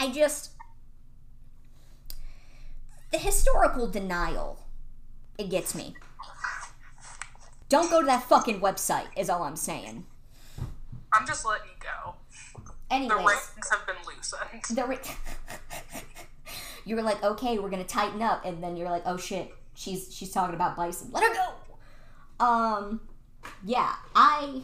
[0.00, 0.52] I just
[3.12, 4.60] the historical denial
[5.38, 5.94] it gets me.
[7.68, 10.06] Don't go to that fucking website is all I'm saying.
[11.12, 12.14] I'm just letting you go.
[12.90, 14.76] Anyways, The reins have been loosened.
[14.76, 14.98] the re-
[16.84, 20.14] you were like, okay, we're gonna tighten up, and then you're like, oh shit, she's
[20.14, 21.10] she's talking about bison.
[21.12, 22.44] Let her go.
[22.44, 23.00] Um,
[23.64, 24.62] yeah, I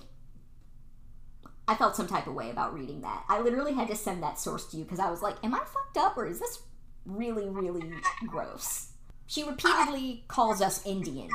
[1.67, 3.25] I felt some type of way about reading that.
[3.29, 5.59] I literally had to send that source to you because I was like, am I
[5.61, 6.61] fucked up or is this
[7.07, 7.93] really really
[8.27, 8.89] gross?
[9.27, 11.33] She repeatedly calls us Indians.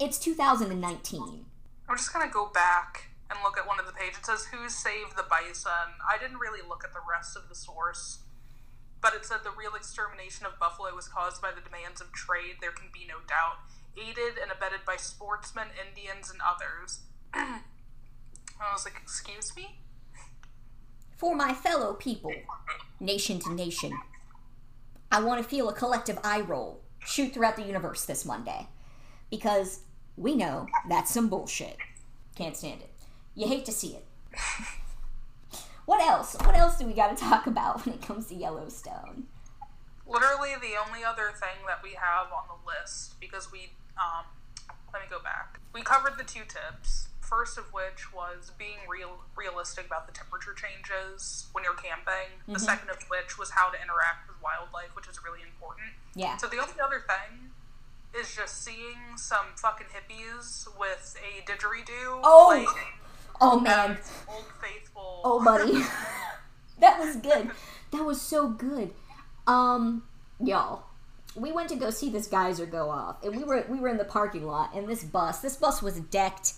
[0.00, 1.44] It's 2019.
[1.88, 4.18] I'm just gonna go back and look at one of the pages.
[4.18, 5.96] It says who saved the bison.
[6.02, 8.20] I didn't really look at the rest of the source,
[9.00, 12.56] but it said the real extermination of buffalo was caused by the demands of trade.
[12.60, 13.62] There can be no doubt,
[13.96, 17.00] aided and abetted by sportsmen, Indians, and others.
[17.34, 19.78] I was like, excuse me.
[21.16, 22.32] For my fellow people,
[22.98, 23.92] nation to nation,
[25.12, 28.68] I want to feel a collective eye roll shoot throughout the universe this Monday.
[29.30, 29.80] Because
[30.16, 31.76] we know that's some bullshit.
[32.34, 32.89] Can't stand it.
[33.34, 34.06] You hate to see it.
[35.86, 36.36] What else?
[36.44, 39.24] What else do we got to talk about when it comes to Yellowstone?
[40.06, 44.22] Literally, the only other thing that we have on the list because we um,
[44.92, 45.58] let me go back.
[45.74, 47.08] We covered the two tips.
[47.20, 52.38] First of which was being real realistic about the temperature changes when you're camping.
[52.46, 52.60] The Mhm.
[52.60, 55.90] second of which was how to interact with wildlife, which is really important.
[56.14, 56.36] Yeah.
[56.36, 57.50] So the only other thing
[58.14, 62.94] is just seeing some fucking hippies with a didgeridoo Oh, playing
[63.40, 63.98] Oh man.
[64.28, 65.20] Old Faithful.
[65.24, 65.72] Oh buddy.
[66.80, 67.50] that was good.
[67.92, 68.92] That was so good.
[69.46, 70.04] Um,
[70.38, 70.84] y'all.
[71.36, 73.98] We went to go see this geyser go off, and we were we were in
[73.98, 76.54] the parking lot, and this bus, this bus was decked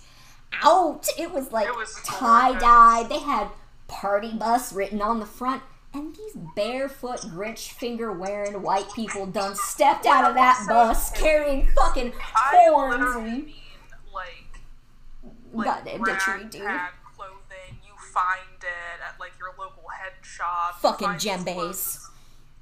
[0.63, 1.07] out.
[1.19, 1.69] It was like
[2.05, 3.07] tie dye.
[3.09, 3.49] They had
[3.87, 5.63] party bus written on the front,
[5.93, 11.69] and these barefoot Grinch finger wearing white people done stepped out of that bus carrying
[11.77, 13.53] fucking horns and
[15.53, 16.65] like goddamn didgeridoo.
[16.65, 17.79] ragtag clothing.
[17.87, 20.81] You find it at like your local head shop.
[20.81, 22.07] Fucking djembes.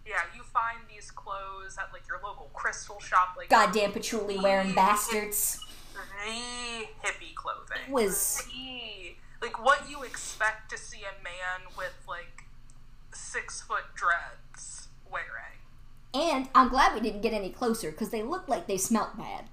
[0.07, 3.35] Yeah, you find these clothes at like your local crystal shop.
[3.37, 5.61] Like Goddamn patchouli wearing bastards.
[5.95, 7.79] the hippie clothing.
[7.87, 12.45] It was The- like what you expect to see a man with like
[13.13, 15.27] six foot dreads wearing.
[16.13, 19.45] And I'm glad we didn't get any closer because they looked like they smelt bad.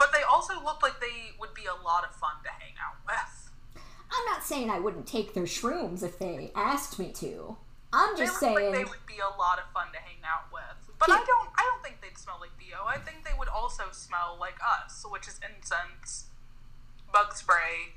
[0.00, 2.96] But they also looked like they would be a lot of fun to hang out
[3.04, 3.82] with.
[4.10, 7.58] I'm not saying I wouldn't take their shrooms if they asked me to.
[7.92, 8.54] I'm just saying.
[8.54, 10.96] like they would be a lot of fun to hang out with.
[10.98, 11.16] But Yeah.
[11.16, 12.86] I don't I don't think they'd smell like BO.
[12.86, 16.26] I think they would also smell like us, which is incense,
[17.12, 17.92] bug spray,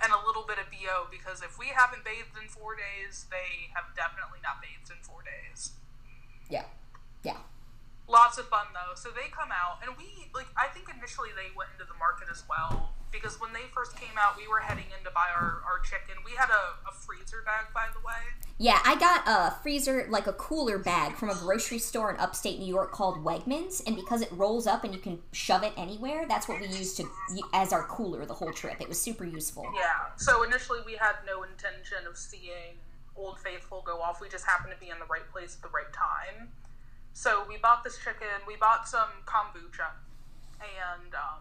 [0.00, 3.74] and a little bit of BO because if we haven't bathed in four days, they
[3.74, 5.72] have definitely not bathed in four days.
[6.48, 6.64] Yeah.
[7.24, 7.42] Yeah.
[8.08, 8.94] Lots of fun though.
[8.94, 12.28] So they come out and we like I think initially they went into the market
[12.30, 12.94] as well.
[13.12, 16.14] Because when they first came out, we were heading in to buy our, our chicken.
[16.24, 18.22] We had a, a freezer bag, by the way.
[18.56, 22.60] Yeah, I got a freezer, like a cooler bag from a grocery store in upstate
[22.60, 26.26] New York called Wegmans, and because it rolls up and you can shove it anywhere,
[26.28, 27.08] that's what we used to
[27.52, 28.80] as our cooler the whole trip.
[28.80, 29.66] It was super useful.
[29.74, 30.14] Yeah.
[30.16, 32.78] So initially, we had no intention of seeing
[33.16, 34.20] Old Faithful go off.
[34.20, 36.48] We just happened to be in the right place at the right time.
[37.12, 38.28] So we bought this chicken.
[38.46, 39.92] We bought some kombucha,
[40.60, 41.40] and um,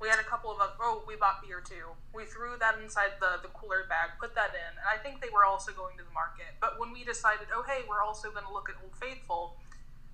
[0.00, 1.96] we had a couple of oth- oh, we bought beer too.
[2.14, 5.30] We threw that inside the the cooler bag, put that in, and I think they
[5.32, 6.46] were also going to the market.
[6.60, 9.56] But when we decided, oh hey, we're also going to look at Old Faithful,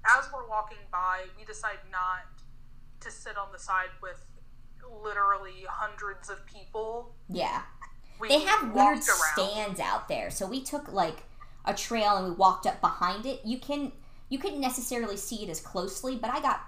[0.06, 2.24] as we're walking by, we decide not
[3.00, 4.24] to sit on the side with
[5.02, 7.12] literally hundreds of people.
[7.28, 7.62] Yeah.
[8.18, 8.98] We They have weird around.
[9.34, 10.30] stands out there.
[10.30, 11.22] So we took like
[11.64, 13.40] a trail and we walked up behind it.
[13.44, 13.92] You can
[14.30, 16.62] you couldn't necessarily see it as closely, but I got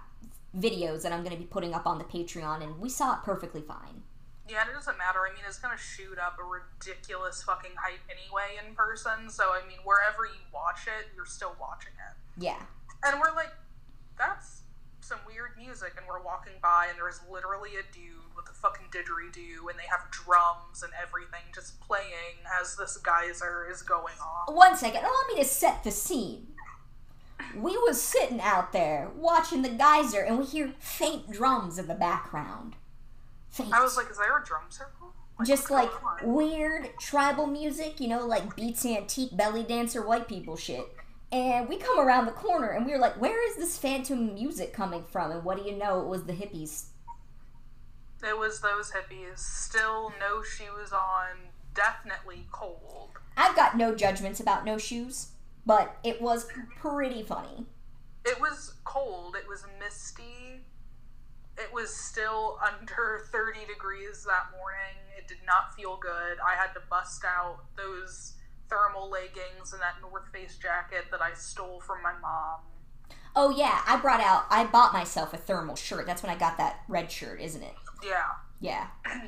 [0.57, 3.23] videos that I'm going to be putting up on the Patreon and we saw it
[3.25, 4.03] perfectly fine.
[4.49, 5.21] Yeah, it doesn't matter.
[5.21, 9.31] I mean, it's gonna shoot up a ridiculous fucking hype anyway in person.
[9.31, 12.15] So I mean, wherever you watch it, you're still watching it.
[12.43, 12.61] Yeah.
[13.05, 13.53] And we're like,
[14.19, 14.63] that's
[15.01, 15.95] some weird music.
[15.97, 19.89] And we're walking by, and there's literally a dude with a fucking didgeridoo, and they
[19.89, 24.55] have drums and everything just playing as this geyser is going on.
[24.55, 26.52] One second, allow me to set the scene.
[27.57, 31.95] We was sitting out there watching the geyser and we hear faint drums in the
[31.95, 32.77] background.
[33.51, 33.73] Faint.
[33.73, 35.13] I was like, is there a drum circle?
[35.45, 35.91] just like
[36.23, 40.87] weird tribal music, you know, like beats antique belly dancer white people shit.
[41.31, 44.73] And we come around the corner and we were like, where is this phantom music
[44.73, 45.31] coming from?
[45.31, 46.01] And what do you know?
[46.01, 46.87] It was the hippies.
[48.23, 49.39] It was those hippies.
[49.39, 51.51] Still no shoes on.
[51.75, 53.11] Definitely cold.
[53.37, 55.29] I've got no judgments about no shoes,
[55.67, 56.47] but it was
[56.77, 57.67] pretty funny.
[58.25, 59.37] It was cold.
[59.37, 60.65] It was misty.
[61.59, 64.97] It was still under 30 degrees that morning.
[65.19, 66.39] It did not feel good.
[66.45, 68.35] I had to bust out those
[68.69, 72.61] thermal leggings and that North Face jacket that I stole from my mom.
[73.35, 76.07] Oh yeah, I brought out I bought myself a thermal shirt.
[76.07, 77.75] That's when I got that red shirt, isn't it?
[78.05, 78.29] Yeah.
[78.61, 78.87] Yeah.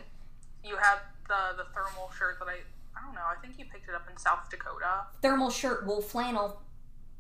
[0.67, 0.97] You had
[1.29, 2.61] the the thermal shirt that I
[2.97, 3.27] I don't know.
[3.27, 5.07] I think you picked it up in South Dakota.
[5.23, 6.63] Thermal shirt, wool flannel.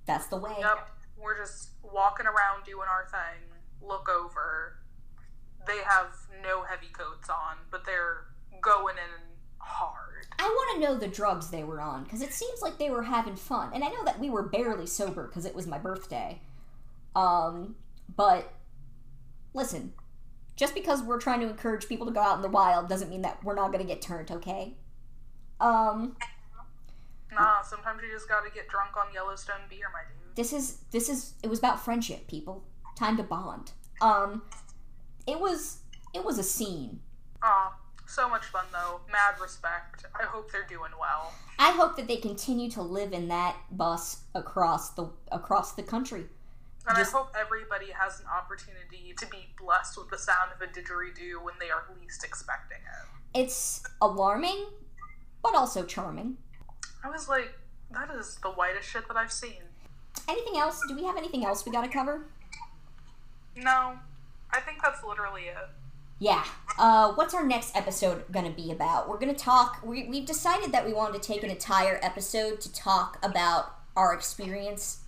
[0.06, 0.54] That's the way.
[0.58, 0.88] Yep.
[1.16, 3.48] We're just walking around doing our thing.
[3.80, 4.78] Look over.
[5.66, 6.08] They have
[6.42, 8.26] no heavy coats on, but they're
[8.60, 10.26] going in hard.
[10.38, 13.02] I want to know the drugs they were on because it seems like they were
[13.02, 13.70] having fun.
[13.74, 16.40] And I know that we were barely sober because it was my birthday.
[17.16, 17.76] Um,
[18.14, 18.52] but
[19.54, 19.94] listen,
[20.56, 23.22] just because we're trying to encourage people to go out in the wild doesn't mean
[23.22, 24.76] that we're not going to get turned, okay?
[25.61, 26.16] Um,
[27.32, 30.36] Nah, sometimes you just gotta get drunk on Yellowstone beer, my dude.
[30.36, 32.62] this is this is it was about friendship, people.
[32.96, 33.72] Time to bond.
[34.00, 34.42] Um,
[35.26, 35.78] it was
[36.14, 37.00] it was a scene.
[37.42, 37.74] Aw,
[38.07, 39.00] so much fun though.
[39.11, 40.05] Mad respect.
[40.14, 41.32] I hope they're doing well.
[41.59, 46.26] I hope that they continue to live in that bus across the across the country.
[46.86, 50.61] And Just- I hope everybody has an opportunity to be blessed with the sound of
[50.62, 53.40] a didgeridoo when they are least expecting it.
[53.40, 54.66] It's alarming,
[55.45, 56.38] but also charming.
[57.05, 57.53] I was like,
[57.92, 59.62] that is the whitest shit that I've seen.
[60.26, 60.80] Anything else?
[60.88, 62.22] Do we have anything else we got to cover?
[63.55, 63.99] No,
[64.51, 65.68] I think that's literally it.
[66.18, 66.45] Yeah.
[66.78, 69.09] Uh, what's our next episode going to be about?
[69.09, 69.80] We're going to talk.
[69.84, 74.14] We, we've decided that we wanted to take an entire episode to talk about our
[74.14, 75.01] experience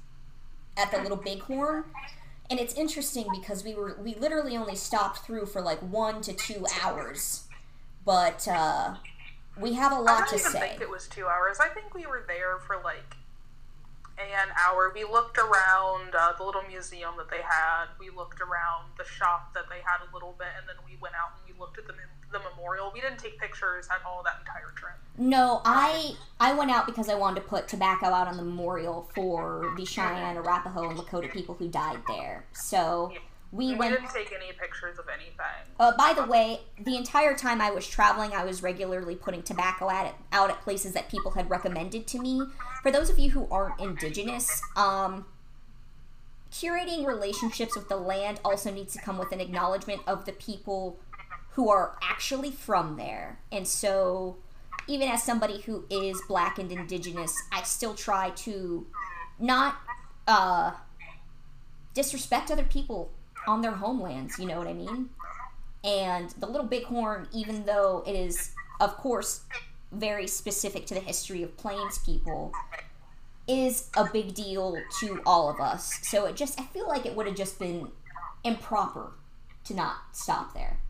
[0.76, 1.84] at the Little Bighorn.
[2.50, 6.32] And it's interesting because we were we literally only stopped through for like one to
[6.32, 7.44] two hours,
[8.04, 8.96] but uh,
[9.60, 10.60] we have a lot I don't to even say.
[10.60, 11.58] think it was two hours.
[11.60, 13.16] I think we were there for like
[14.18, 14.92] an hour.
[14.94, 17.86] We looked around uh, the little museum that they had.
[18.00, 21.14] We looked around the shop that they had a little bit, and then we went
[21.14, 21.94] out and we looked at the
[22.32, 22.90] the memorial.
[22.92, 24.94] We didn't take pictures at all that entire trip.
[25.16, 29.08] No, I I went out because I wanted to put tobacco out on the memorial
[29.14, 32.44] for the Cheyenne, Arapaho, and Lakota people who died there.
[32.52, 33.12] So
[33.52, 33.94] we We went.
[33.94, 35.36] didn't take any pictures of anything.
[35.78, 39.88] Uh, by the way, the entire time I was traveling, I was regularly putting tobacco
[39.90, 42.42] at it, out at places that people had recommended to me.
[42.82, 45.26] For those of you who aren't indigenous, um,
[46.52, 50.98] curating relationships with the land also needs to come with an acknowledgement of the people
[51.52, 53.38] who are actually from there.
[53.50, 54.36] And so,
[54.86, 58.86] even as somebody who is black and indigenous, I still try to
[59.38, 59.76] not
[60.28, 60.72] uh,
[61.94, 63.10] disrespect other people
[63.46, 65.10] on their homelands, you know what I mean?
[65.84, 69.42] And the Little Bighorn, even though it is, of course,
[69.92, 72.52] very specific to the history of Plains people,
[73.46, 76.00] is a big deal to all of us.
[76.02, 77.88] So it just, I feel like it would have just been
[78.42, 79.12] improper
[79.64, 80.80] to not stop there.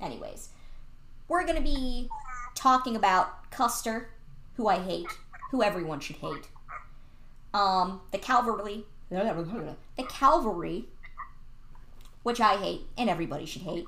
[0.00, 0.48] Anyways,
[1.26, 2.08] we're going to be
[2.54, 4.10] talking about Custer,
[4.54, 5.08] who I hate,
[5.50, 6.48] who everyone should hate.
[7.54, 10.84] Um, the cavalry, the cavalry,
[12.22, 13.86] which I hate and everybody should hate,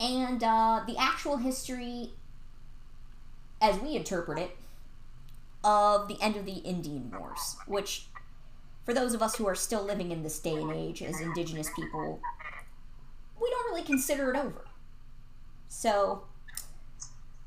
[0.00, 2.10] and uh, the actual history,
[3.60, 4.56] as we interpret it,
[5.62, 8.06] of the end of the Indian Wars, which,
[8.84, 11.68] for those of us who are still living in this day and age as indigenous
[11.76, 12.20] people,
[13.40, 14.64] we don't really consider it over.
[15.68, 16.24] So,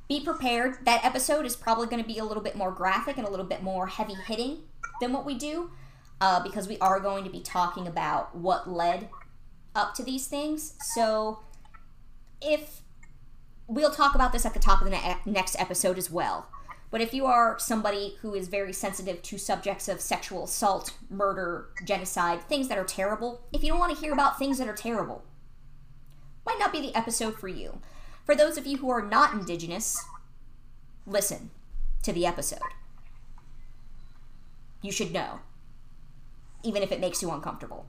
[0.07, 0.85] be prepared.
[0.85, 3.45] That episode is probably going to be a little bit more graphic and a little
[3.45, 4.59] bit more heavy hitting
[5.01, 5.71] than what we do.
[6.21, 9.09] uh, because we are going to be talking about what led
[9.75, 10.75] up to these things.
[10.93, 11.39] So,
[12.41, 12.81] if
[13.67, 16.47] we'll talk about this at the top of the ne- next episode as well.
[16.91, 21.67] But if you are somebody who is very sensitive to subjects of sexual assault, murder,
[21.83, 24.75] genocide, things that are terrible, if you don't want to hear about things that are
[24.75, 25.23] terrible,
[26.45, 27.81] might not be the episode for you.
[28.26, 30.03] For those of you who are not indigenous,
[31.05, 31.51] listen
[32.03, 32.59] to the episode.
[34.82, 35.39] You should know,
[36.63, 37.86] even if it makes you uncomfortable.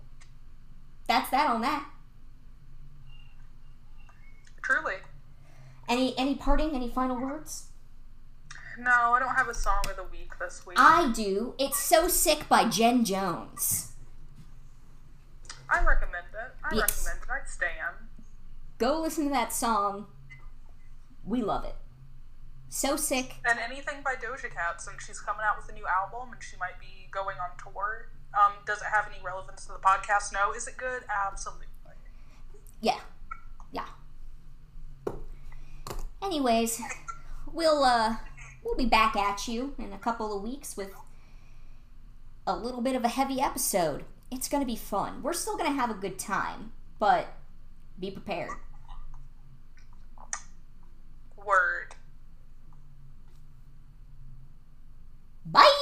[1.09, 1.87] That's that on that.
[4.63, 4.97] Truly.
[5.89, 7.67] Any any parting, any final words?
[8.79, 10.77] No, I don't have a song of the week this week.
[10.79, 11.55] I do.
[11.59, 13.93] It's So Sick by Jen Jones.
[15.71, 16.55] I recommend it.
[16.63, 17.07] I Yes.
[17.07, 17.31] recommend it.
[17.43, 17.97] I'd stand.
[18.79, 20.09] Go listen to that song.
[21.27, 21.75] We love it.
[22.69, 23.37] So sick.
[23.45, 26.57] And anything by Doja Cat, since she's coming out with a new album and she
[26.59, 28.09] might be going on tour.
[28.35, 30.33] Um, does it have any relevance to the podcast?
[30.33, 30.53] No.
[30.53, 31.03] Is it good?
[31.09, 31.67] Absolutely.
[32.81, 33.01] Yeah.
[33.73, 33.87] Yeah.
[36.23, 36.81] Anyways,
[37.53, 38.17] we'll uh
[38.65, 40.91] we'll be back at you in a couple of weeks with
[42.47, 44.05] a little bit of a heavy episode.
[44.31, 45.23] It's going to be fun.
[45.23, 47.29] We're still going to have a good time, but
[47.99, 48.51] be prepared
[51.47, 51.95] word.
[55.45, 55.76] Bye.